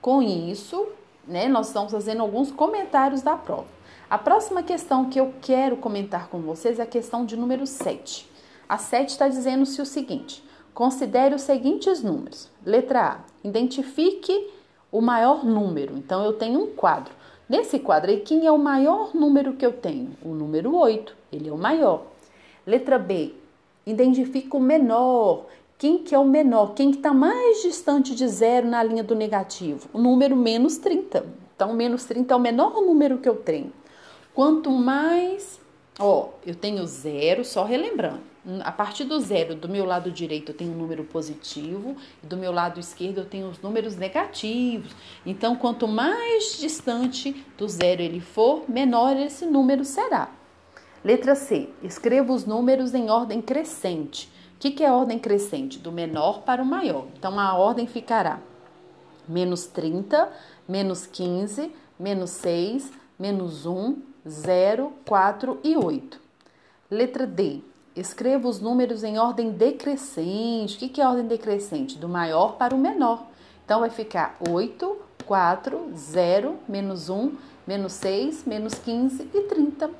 Com 0.00 0.22
isso, 0.22 0.88
né, 1.28 1.48
nós 1.48 1.66
estamos 1.66 1.92
fazendo 1.92 2.22
alguns 2.22 2.50
comentários 2.50 3.20
da 3.20 3.36
prova. 3.36 3.66
A 4.08 4.16
próxima 4.16 4.62
questão 4.62 5.10
que 5.10 5.20
eu 5.20 5.34
quero 5.42 5.76
comentar 5.76 6.28
com 6.28 6.40
vocês 6.40 6.78
é 6.78 6.82
a 6.82 6.86
questão 6.86 7.26
de 7.26 7.36
número 7.36 7.66
7. 7.66 8.26
A 8.66 8.78
7 8.78 9.10
está 9.10 9.28
dizendo-se 9.28 9.82
o 9.82 9.86
seguinte: 9.86 10.42
considere 10.72 11.34
os 11.34 11.42
seguintes 11.42 12.02
números. 12.02 12.48
Letra 12.64 13.02
A. 13.02 13.18
Identifique 13.46 14.50
o 14.92 15.00
maior 15.00 15.44
número. 15.44 15.96
Então, 15.96 16.22
eu 16.24 16.34
tenho 16.34 16.62
um 16.62 16.66
quadro. 16.68 17.12
Nesse 17.48 17.78
quadro 17.78 18.10
aí, 18.10 18.20
quem 18.20 18.46
é 18.46 18.52
o 18.52 18.58
maior 18.58 19.14
número 19.14 19.54
que 19.54 19.64
eu 19.64 19.72
tenho? 19.72 20.10
O 20.22 20.28
número 20.28 20.76
8, 20.76 21.16
ele 21.32 21.48
é 21.48 21.52
o 21.52 21.58
maior. 21.58 22.04
Letra 22.66 22.98
B, 22.98 23.34
identifica 23.86 24.56
o 24.56 24.60
menor. 24.60 25.46
Quem 25.78 25.98
que 25.98 26.14
é 26.14 26.18
o 26.18 26.24
menor? 26.24 26.74
Quem 26.74 26.90
que 26.90 26.98
está 26.98 27.12
mais 27.12 27.62
distante 27.62 28.14
de 28.14 28.28
zero 28.28 28.68
na 28.68 28.82
linha 28.82 29.02
do 29.02 29.14
negativo? 29.14 29.88
O 29.92 29.98
número 29.98 30.36
menos 30.36 30.78
30. 30.78 31.26
Então, 31.56 31.72
menos 31.74 32.04
30 32.04 32.32
é 32.32 32.36
o 32.36 32.40
menor 32.40 32.80
número 32.80 33.18
que 33.18 33.28
eu 33.28 33.36
tenho. 33.36 33.72
Quanto 34.34 34.70
mais, 34.70 35.60
ó, 35.98 36.28
eu 36.46 36.54
tenho 36.54 36.86
zero, 36.86 37.44
só 37.44 37.64
relembrando. 37.64 38.31
A 38.64 38.72
partir 38.72 39.04
do 39.04 39.20
zero, 39.20 39.54
do 39.54 39.68
meu 39.68 39.84
lado 39.84 40.10
direito 40.10 40.50
eu 40.50 40.56
tenho 40.56 40.72
um 40.72 40.76
número 40.76 41.04
positivo, 41.04 41.96
do 42.20 42.36
meu 42.36 42.50
lado 42.50 42.80
esquerdo 42.80 43.18
eu 43.18 43.24
tenho 43.24 43.48
os 43.48 43.60
números 43.60 43.94
negativos. 43.94 44.92
Então, 45.24 45.54
quanto 45.54 45.86
mais 45.86 46.58
distante 46.58 47.44
do 47.56 47.68
zero 47.68 48.02
ele 48.02 48.20
for, 48.20 48.68
menor 48.68 49.16
esse 49.16 49.46
número 49.46 49.84
será. 49.84 50.28
Letra 51.04 51.36
C. 51.36 51.68
Escreva 51.84 52.32
os 52.32 52.44
números 52.44 52.94
em 52.94 53.10
ordem 53.10 53.40
crescente. 53.40 54.28
O 54.56 54.58
que, 54.58 54.72
que 54.72 54.84
é 54.84 54.90
ordem 54.90 55.20
crescente? 55.20 55.78
Do 55.78 55.92
menor 55.92 56.42
para 56.42 56.62
o 56.62 56.66
maior. 56.66 57.06
Então, 57.16 57.38
a 57.38 57.54
ordem 57.54 57.86
ficará 57.86 58.40
menos 59.28 59.66
30, 59.66 60.30
menos 60.68 61.06
15, 61.06 61.72
menos 61.98 62.30
6, 62.30 62.90
menos 63.16 63.66
1, 63.66 64.02
0, 64.28 64.92
4 65.06 65.60
e 65.62 65.76
8. 65.76 66.20
Letra 66.90 67.24
D. 67.24 67.62
Escreva 67.94 68.48
os 68.48 68.58
números 68.58 69.04
em 69.04 69.18
ordem 69.18 69.50
decrescente. 69.50 70.76
O 70.76 70.88
que 70.88 71.00
é 71.00 71.06
ordem 71.06 71.26
decrescente? 71.26 71.98
Do 71.98 72.08
maior 72.08 72.56
para 72.56 72.74
o 72.74 72.78
menor. 72.78 73.26
Então, 73.64 73.80
vai 73.80 73.90
ficar 73.90 74.36
8, 74.48 74.96
4, 75.26 75.90
0, 75.94 76.56
menos 76.66 77.10
1, 77.10 77.32
menos 77.66 77.92
6, 77.92 78.44
menos 78.46 78.74
15 78.74 79.28
e 79.34 79.40
30. 79.42 79.90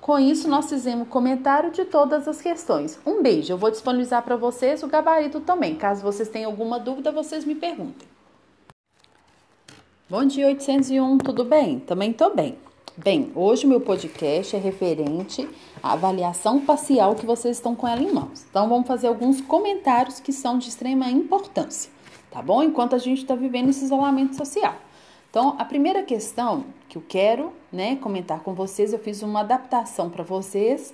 Com 0.00 0.18
isso, 0.18 0.48
nós 0.48 0.68
fizemos 0.68 1.06
comentário 1.08 1.70
de 1.70 1.84
todas 1.84 2.26
as 2.26 2.40
questões. 2.40 2.98
Um 3.06 3.22
beijo. 3.22 3.52
Eu 3.52 3.58
vou 3.58 3.70
disponibilizar 3.70 4.22
para 4.22 4.34
vocês 4.34 4.82
o 4.82 4.88
gabarito 4.88 5.38
também. 5.40 5.76
Caso 5.76 6.02
vocês 6.02 6.28
tenham 6.28 6.50
alguma 6.50 6.80
dúvida, 6.80 7.12
vocês 7.12 7.44
me 7.44 7.54
perguntem. 7.54 8.08
Bom 10.08 10.24
dia, 10.24 10.46
801. 10.46 11.18
Tudo 11.18 11.44
bem? 11.44 11.78
Também 11.80 12.10
estou 12.10 12.34
bem. 12.34 12.58
Bem, 12.94 13.32
hoje 13.34 13.64
o 13.64 13.68
meu 13.70 13.80
podcast 13.80 14.54
é 14.54 14.58
referente 14.58 15.48
à 15.82 15.94
avaliação 15.94 16.60
parcial 16.60 17.14
que 17.14 17.24
vocês 17.24 17.56
estão 17.56 17.74
com 17.74 17.88
ela 17.88 18.02
em 18.02 18.12
mãos. 18.12 18.44
Então, 18.50 18.68
vamos 18.68 18.86
fazer 18.86 19.06
alguns 19.06 19.40
comentários 19.40 20.20
que 20.20 20.30
são 20.30 20.58
de 20.58 20.68
extrema 20.68 21.08
importância, 21.08 21.90
tá 22.30 22.42
bom? 22.42 22.62
Enquanto 22.62 22.94
a 22.94 22.98
gente 22.98 23.22
está 23.22 23.34
vivendo 23.34 23.70
esse 23.70 23.82
isolamento 23.82 24.36
social. 24.36 24.74
Então, 25.30 25.56
a 25.58 25.64
primeira 25.64 26.02
questão 26.02 26.66
que 26.86 26.98
eu 26.98 27.02
quero 27.08 27.54
né, 27.72 27.96
comentar 27.96 28.40
com 28.40 28.52
vocês, 28.52 28.92
eu 28.92 28.98
fiz 28.98 29.22
uma 29.22 29.40
adaptação 29.40 30.10
para 30.10 30.22
vocês 30.22 30.92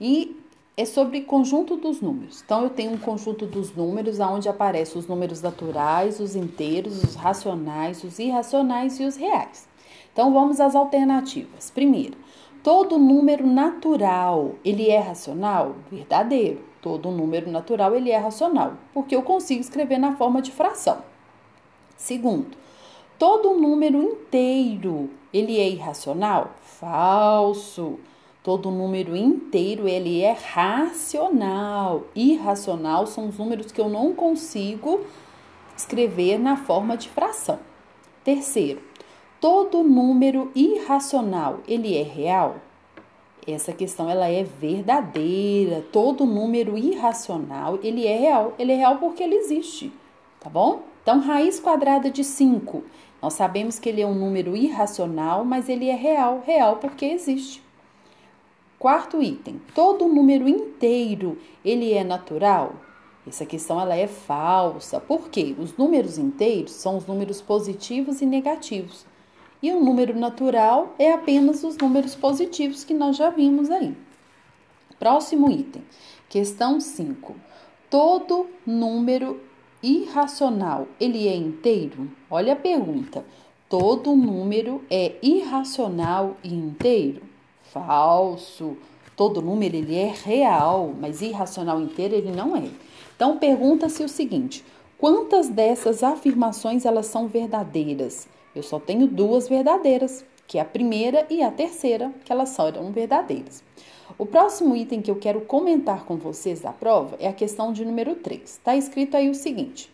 e 0.00 0.36
é 0.76 0.84
sobre 0.84 1.20
conjunto 1.20 1.76
dos 1.76 2.00
números. 2.00 2.42
Então, 2.44 2.64
eu 2.64 2.70
tenho 2.70 2.90
um 2.90 2.98
conjunto 2.98 3.46
dos 3.46 3.72
números 3.72 4.18
onde 4.18 4.48
aparecem 4.48 4.98
os 4.98 5.06
números 5.06 5.40
naturais, 5.40 6.18
os 6.18 6.34
inteiros, 6.34 7.00
os 7.04 7.14
racionais, 7.14 8.02
os 8.02 8.18
irracionais 8.18 8.98
e 8.98 9.04
os 9.04 9.14
reais. 9.14 9.67
Então 10.18 10.32
vamos 10.32 10.58
às 10.58 10.74
alternativas. 10.74 11.70
Primeiro, 11.70 12.16
todo 12.60 12.98
número 12.98 13.46
natural, 13.46 14.56
ele 14.64 14.88
é 14.88 14.98
racional? 14.98 15.76
Verdadeiro. 15.88 16.58
Todo 16.82 17.12
número 17.12 17.48
natural, 17.48 17.94
ele 17.94 18.10
é 18.10 18.16
racional, 18.16 18.72
porque 18.92 19.14
eu 19.14 19.22
consigo 19.22 19.60
escrever 19.60 19.96
na 19.96 20.16
forma 20.16 20.42
de 20.42 20.50
fração. 20.50 21.04
Segundo, 21.96 22.56
todo 23.16 23.54
número 23.54 24.02
inteiro, 24.02 25.08
ele 25.32 25.56
é 25.56 25.68
irracional? 25.68 26.50
Falso. 26.62 28.00
Todo 28.42 28.72
número 28.72 29.14
inteiro, 29.14 29.86
ele 29.86 30.22
é 30.22 30.32
racional. 30.32 32.08
Irracional 32.12 33.06
são 33.06 33.28
os 33.28 33.38
números 33.38 33.70
que 33.70 33.80
eu 33.80 33.88
não 33.88 34.12
consigo 34.12 34.98
escrever 35.76 36.40
na 36.40 36.56
forma 36.56 36.96
de 36.96 37.08
fração. 37.08 37.60
Terceiro, 38.24 38.87
todo 39.40 39.82
número 39.82 40.50
irracional, 40.54 41.60
ele 41.66 41.96
é 41.96 42.02
real? 42.02 42.56
Essa 43.46 43.72
questão 43.72 44.10
ela 44.10 44.28
é 44.28 44.44
verdadeira. 44.44 45.82
Todo 45.90 46.26
número 46.26 46.76
irracional, 46.76 47.78
ele 47.82 48.06
é 48.06 48.16
real. 48.16 48.52
Ele 48.58 48.72
é 48.72 48.76
real 48.76 48.98
porque 48.98 49.22
ele 49.22 49.36
existe, 49.36 49.90
tá 50.38 50.50
bom? 50.50 50.82
Então, 51.02 51.20
raiz 51.20 51.58
quadrada 51.58 52.10
de 52.10 52.22
5. 52.22 52.82
Nós 53.22 53.32
sabemos 53.32 53.78
que 53.78 53.88
ele 53.88 54.02
é 54.02 54.06
um 54.06 54.14
número 54.14 54.54
irracional, 54.54 55.44
mas 55.44 55.68
ele 55.68 55.88
é 55.88 55.94
real, 55.94 56.42
real 56.44 56.76
porque 56.76 57.06
existe. 57.06 57.62
Quarto 58.78 59.22
item, 59.22 59.60
todo 59.74 60.06
número 60.06 60.46
inteiro, 60.46 61.38
ele 61.64 61.94
é 61.94 62.04
natural? 62.04 62.74
Essa 63.26 63.44
questão 63.44 63.80
ela 63.80 63.96
é 63.96 64.06
falsa. 64.06 65.00
Por 65.00 65.30
quê? 65.30 65.56
Os 65.58 65.76
números 65.76 66.18
inteiros 66.18 66.72
são 66.72 66.96
os 66.96 67.06
números 67.06 67.40
positivos 67.40 68.20
e 68.20 68.26
negativos. 68.26 69.07
E 69.62 69.72
o 69.72 69.80
número 69.82 70.16
natural 70.16 70.94
é 70.98 71.12
apenas 71.12 71.64
os 71.64 71.76
números 71.76 72.14
positivos 72.14 72.84
que 72.84 72.94
nós 72.94 73.16
já 73.16 73.28
vimos 73.28 73.70
aí. 73.70 73.96
Próximo 74.98 75.50
item, 75.50 75.82
questão 76.28 76.80
5. 76.80 77.34
Todo 77.90 78.46
número 78.64 79.40
irracional, 79.82 80.86
ele 81.00 81.26
é 81.26 81.34
inteiro? 81.34 82.10
Olha 82.30 82.52
a 82.52 82.56
pergunta. 82.56 83.24
Todo 83.68 84.14
número 84.16 84.82
é 84.88 85.16
irracional 85.22 86.36
e 86.42 86.54
inteiro? 86.54 87.22
Falso. 87.62 88.76
Todo 89.16 89.42
número 89.42 89.76
ele 89.76 89.96
é 89.96 90.14
real, 90.24 90.94
mas 90.98 91.20
irracional 91.20 91.80
inteiro 91.80 92.14
ele 92.14 92.30
não 92.30 92.56
é. 92.56 92.70
Então 93.16 93.38
pergunta-se 93.38 94.04
o 94.04 94.08
seguinte: 94.08 94.64
quantas 94.96 95.48
dessas 95.48 96.04
afirmações 96.04 96.84
elas 96.84 97.06
são 97.06 97.26
verdadeiras? 97.26 98.28
Eu 98.58 98.62
só 98.64 98.80
tenho 98.80 99.06
duas 99.06 99.48
verdadeiras, 99.48 100.24
que 100.44 100.58
é 100.58 100.60
a 100.60 100.64
primeira 100.64 101.24
e 101.30 101.42
a 101.44 101.50
terceira, 101.50 102.12
que 102.24 102.32
elas 102.32 102.48
são 102.48 102.90
verdadeiras. 102.90 103.62
O 104.18 104.26
próximo 104.26 104.74
item 104.74 105.00
que 105.00 105.08
eu 105.08 105.14
quero 105.14 105.42
comentar 105.42 106.04
com 106.04 106.16
vocês 106.16 106.60
da 106.60 106.72
prova 106.72 107.16
é 107.20 107.28
a 107.28 107.32
questão 107.32 107.72
de 107.72 107.84
número 107.84 108.16
3. 108.16 108.42
Está 108.42 108.74
escrito 108.74 109.16
aí 109.16 109.30
o 109.30 109.34
seguinte: 109.34 109.88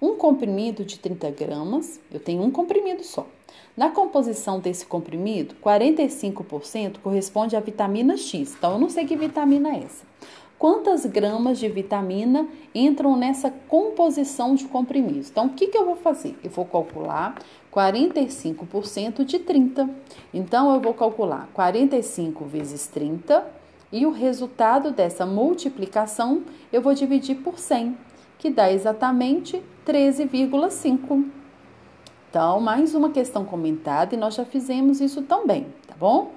um 0.00 0.14
comprimido 0.14 0.84
de 0.84 0.96
30 0.96 1.28
gramas, 1.32 1.98
eu 2.12 2.20
tenho 2.20 2.42
um 2.44 2.52
comprimido 2.52 3.02
só. 3.02 3.26
Na 3.76 3.90
composição 3.90 4.60
desse 4.60 4.86
comprimido, 4.86 5.56
45% 5.60 6.98
corresponde 7.02 7.56
à 7.56 7.60
vitamina 7.60 8.16
X. 8.16 8.54
Então, 8.56 8.74
eu 8.74 8.78
não 8.78 8.88
sei 8.88 9.04
que 9.04 9.16
vitamina 9.16 9.74
é 9.74 9.82
essa. 9.82 10.04
Quantas 10.64 11.04
gramas 11.04 11.58
de 11.58 11.68
vitamina 11.68 12.48
entram 12.74 13.16
nessa 13.16 13.50
composição 13.50 14.54
de 14.54 14.64
comprimidos? 14.66 15.28
Então, 15.28 15.46
o 15.46 15.50
que, 15.50 15.66
que 15.66 15.76
eu 15.76 15.84
vou 15.84 15.96
fazer? 15.96 16.38
Eu 16.44 16.50
vou 16.50 16.64
calcular 16.64 17.38
45% 17.74 19.24
de 19.24 19.40
30. 19.40 19.90
Então, 20.32 20.72
eu 20.72 20.80
vou 20.80 20.94
calcular 20.94 21.48
45 21.52 22.44
vezes 22.44 22.86
30 22.86 23.44
e 23.90 24.06
o 24.06 24.12
resultado 24.12 24.92
dessa 24.92 25.26
multiplicação 25.26 26.42
eu 26.72 26.80
vou 26.80 26.94
dividir 26.94 27.36
por 27.36 27.58
100, 27.58 27.96
que 28.38 28.48
dá 28.48 28.70
exatamente 28.70 29.60
13,5. 29.84 31.28
Então, 32.30 32.60
mais 32.60 32.94
uma 32.94 33.10
questão 33.10 33.44
comentada 33.44 34.14
e 34.14 34.18
nós 34.18 34.34
já 34.34 34.44
fizemos 34.44 35.00
isso 35.00 35.22
também, 35.22 35.66
tá 35.86 35.94
bom? 35.98 36.32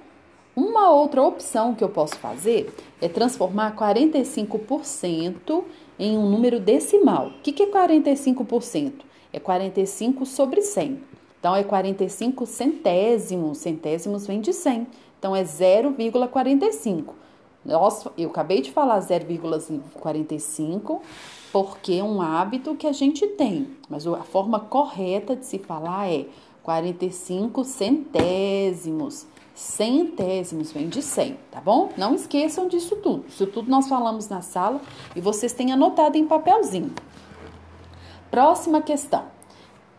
Uma 0.56 0.90
outra 0.90 1.22
opção 1.22 1.76
que 1.76 1.84
eu 1.84 1.90
posso 1.90 2.16
fazer 2.16 2.74
é 3.00 3.08
transformar 3.08 3.76
45% 3.76 5.64
em 6.00 6.18
um 6.18 6.30
número 6.30 6.60
decimal. 6.60 7.28
O 7.28 7.42
que 7.42 7.62
é 7.62 7.68
45%? 7.68 8.94
É 9.32 9.40
45 9.40 10.26
sobre 10.26 10.64
100. 10.64 11.17
Então, 11.40 11.56
é 11.56 11.64
45 11.64 12.46
centésimos. 12.46 13.60
Centésimos 13.60 14.28
vem 14.28 14.42
de 14.42 14.54
100. 14.54 14.88
Então, 15.20 15.36
é 15.36 15.44
0,45. 15.44 17.14
Nossa, 17.66 18.12
eu 18.18 18.30
acabei 18.30 18.62
de 18.62 18.72
falar 18.72 19.00
0,45 19.00 21.02
porque 21.52 21.94
é 21.94 22.04
um 22.04 22.22
hábito 22.22 22.76
que 22.76 22.88
a 22.88 22.92
gente 22.92 23.26
tem. 23.28 23.68
Mas 23.90 24.06
a 24.06 24.24
forma 24.24 24.60
correta 24.60 25.36
de 25.36 25.46
se 25.46 25.60
falar 25.60 26.10
é 26.10 26.26
45 26.64 27.64
centésimos. 27.64 29.26
Centésimos 29.56 30.72
vem 30.72 30.88
de 30.88 31.02
100, 31.02 31.38
tá 31.50 31.60
bom? 31.60 31.90
Não 31.98 32.14
esqueçam 32.14 32.68
disso 32.68 32.96
tudo. 32.98 33.26
Isso 33.28 33.48
tudo 33.48 33.72
nós 33.72 33.88
falamos 33.88 34.30
na 34.30 34.42
sala 34.42 34.80
e 35.16 35.22
vocês 35.22 35.52
têm 35.52 35.72
anotado 35.72 36.16
em 36.16 36.28
papelzinho. 36.28 36.94
Próxima 38.30 38.82
questão. 38.82 39.37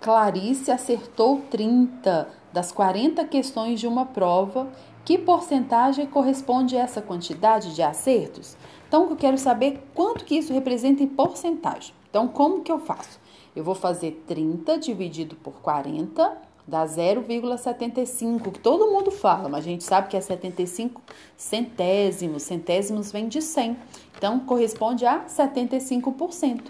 Clarice 0.01 0.71
acertou 0.71 1.43
30 1.51 2.29
das 2.53 2.73
40 2.73 3.25
questões 3.25 3.81
de 3.81 3.87
uma 3.87 4.07
prova. 4.07 4.69
Que 5.05 5.17
porcentagem 5.17 6.07
corresponde 6.07 6.77
a 6.77 6.81
essa 6.81 7.01
quantidade 7.01 7.75
de 7.75 7.83
acertos? 7.83 8.57
Então, 8.87 9.09
eu 9.09 9.17
quero 9.17 9.39
saber 9.39 9.83
quanto 9.95 10.25
que 10.25 10.37
isso 10.37 10.53
representa 10.53 11.03
em 11.03 11.09
porcentagem. 11.09 11.95
Então, 12.09 12.29
como 12.29 12.63
que 12.63 12.71
eu 12.71 12.79
faço? 12.79 13.19
Eu 13.57 13.65
vou 13.65 13.75
fazer 13.75 14.23
30 14.27 14.79
dividido 14.79 15.35
por 15.37 15.55
40 15.55 16.49
dá 16.69 16.85
0,75, 16.85 18.53
que 18.53 18.61
todo 18.61 18.91
mundo 18.91 19.11
fala, 19.11 19.49
mas 19.49 19.61
a 19.61 19.69
gente 19.69 19.83
sabe 19.83 20.09
que 20.09 20.17
é 20.17 20.21
75 20.21 21.01
centésimos, 21.35 22.43
centésimos 22.43 23.11
vem 23.11 23.27
de 23.27 23.41
100. 23.41 23.75
Então, 24.19 24.41
corresponde 24.41 25.07
a 25.07 25.25
75%, 25.25 26.65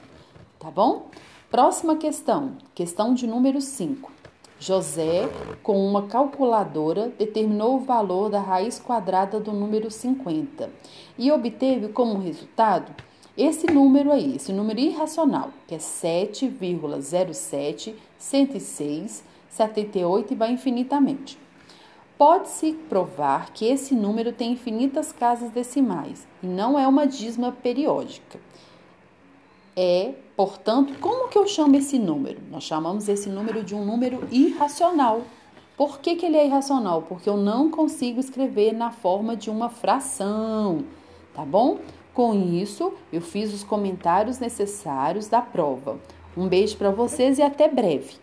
tá 0.61 0.71
bom? 0.71 1.09
Próxima 1.51 1.97
questão, 1.97 2.59
questão 2.75 3.15
de 3.15 3.27
número 3.27 3.59
5. 3.59 4.13
José, 4.61 5.27
com 5.63 5.83
uma 5.83 6.07
calculadora, 6.07 7.11
determinou 7.19 7.77
o 7.77 7.81
valor 7.81 8.29
da 8.29 8.39
raiz 8.39 8.79
quadrada 8.79 9.41
do 9.41 9.51
número 9.51 9.91
50 9.91 10.71
e 11.17 11.33
obteve 11.33 11.89
como 11.89 12.19
resultado 12.19 12.95
esse 13.35 13.67
número 13.67 14.13
aí, 14.13 14.37
esse 14.37 14.53
número 14.53 14.79
irracional, 14.79 15.49
que 15.67 15.75
é 15.75 15.79
7,07, 15.79 17.95
78 19.49 20.35
e 20.35 20.37
vai 20.37 20.53
infinitamente. 20.53 21.39
Pode-se 22.19 22.75
provar 22.91 23.55
que 23.55 23.65
esse 23.65 23.95
número 23.95 24.35
tem 24.35 24.53
infinitas 24.53 25.13
casas 25.13 25.51
decimais 25.51 26.29
e 26.43 26.47
não 26.47 26.79
é 26.79 26.87
uma 26.87 27.07
dízima 27.07 27.53
periódica. 27.53 28.39
É, 29.75 30.13
portanto, 30.39 30.95
como 31.01 31.27
que 31.27 31.37
eu 31.37 31.49
chamo 31.49 31.75
esse 31.75 31.99
número? 31.99 32.39
Nós 32.49 32.63
chamamos 32.63 33.09
esse 33.09 33.29
número 33.29 33.65
de 33.65 33.75
um 33.75 33.85
número 33.85 34.21
irracional. 34.31 35.23
Por 35.77 35.99
que, 35.99 36.15
que 36.15 36.25
ele 36.25 36.37
é 36.37 36.47
irracional? 36.47 37.03
Porque 37.03 37.29
eu 37.29 37.37
não 37.37 37.69
consigo 37.69 38.21
escrever 38.21 38.73
na 38.73 38.93
forma 38.93 39.35
de 39.35 39.51
uma 39.51 39.69
fração, 39.69 40.85
tá 41.35 41.45
bom? 41.45 41.79
Com 42.15 42.35
isso, 42.35 42.93
eu 43.13 43.21
fiz 43.21 43.53
os 43.53 43.65
comentários 43.65 44.39
necessários 44.39 45.27
da 45.27 45.43
prova. 45.43 45.99
Um 46.37 46.47
beijo 46.47 46.77
para 46.77 46.93
vocês 46.93 47.41
e 47.41 47.43
até 47.43 47.67
breve. 47.67 48.15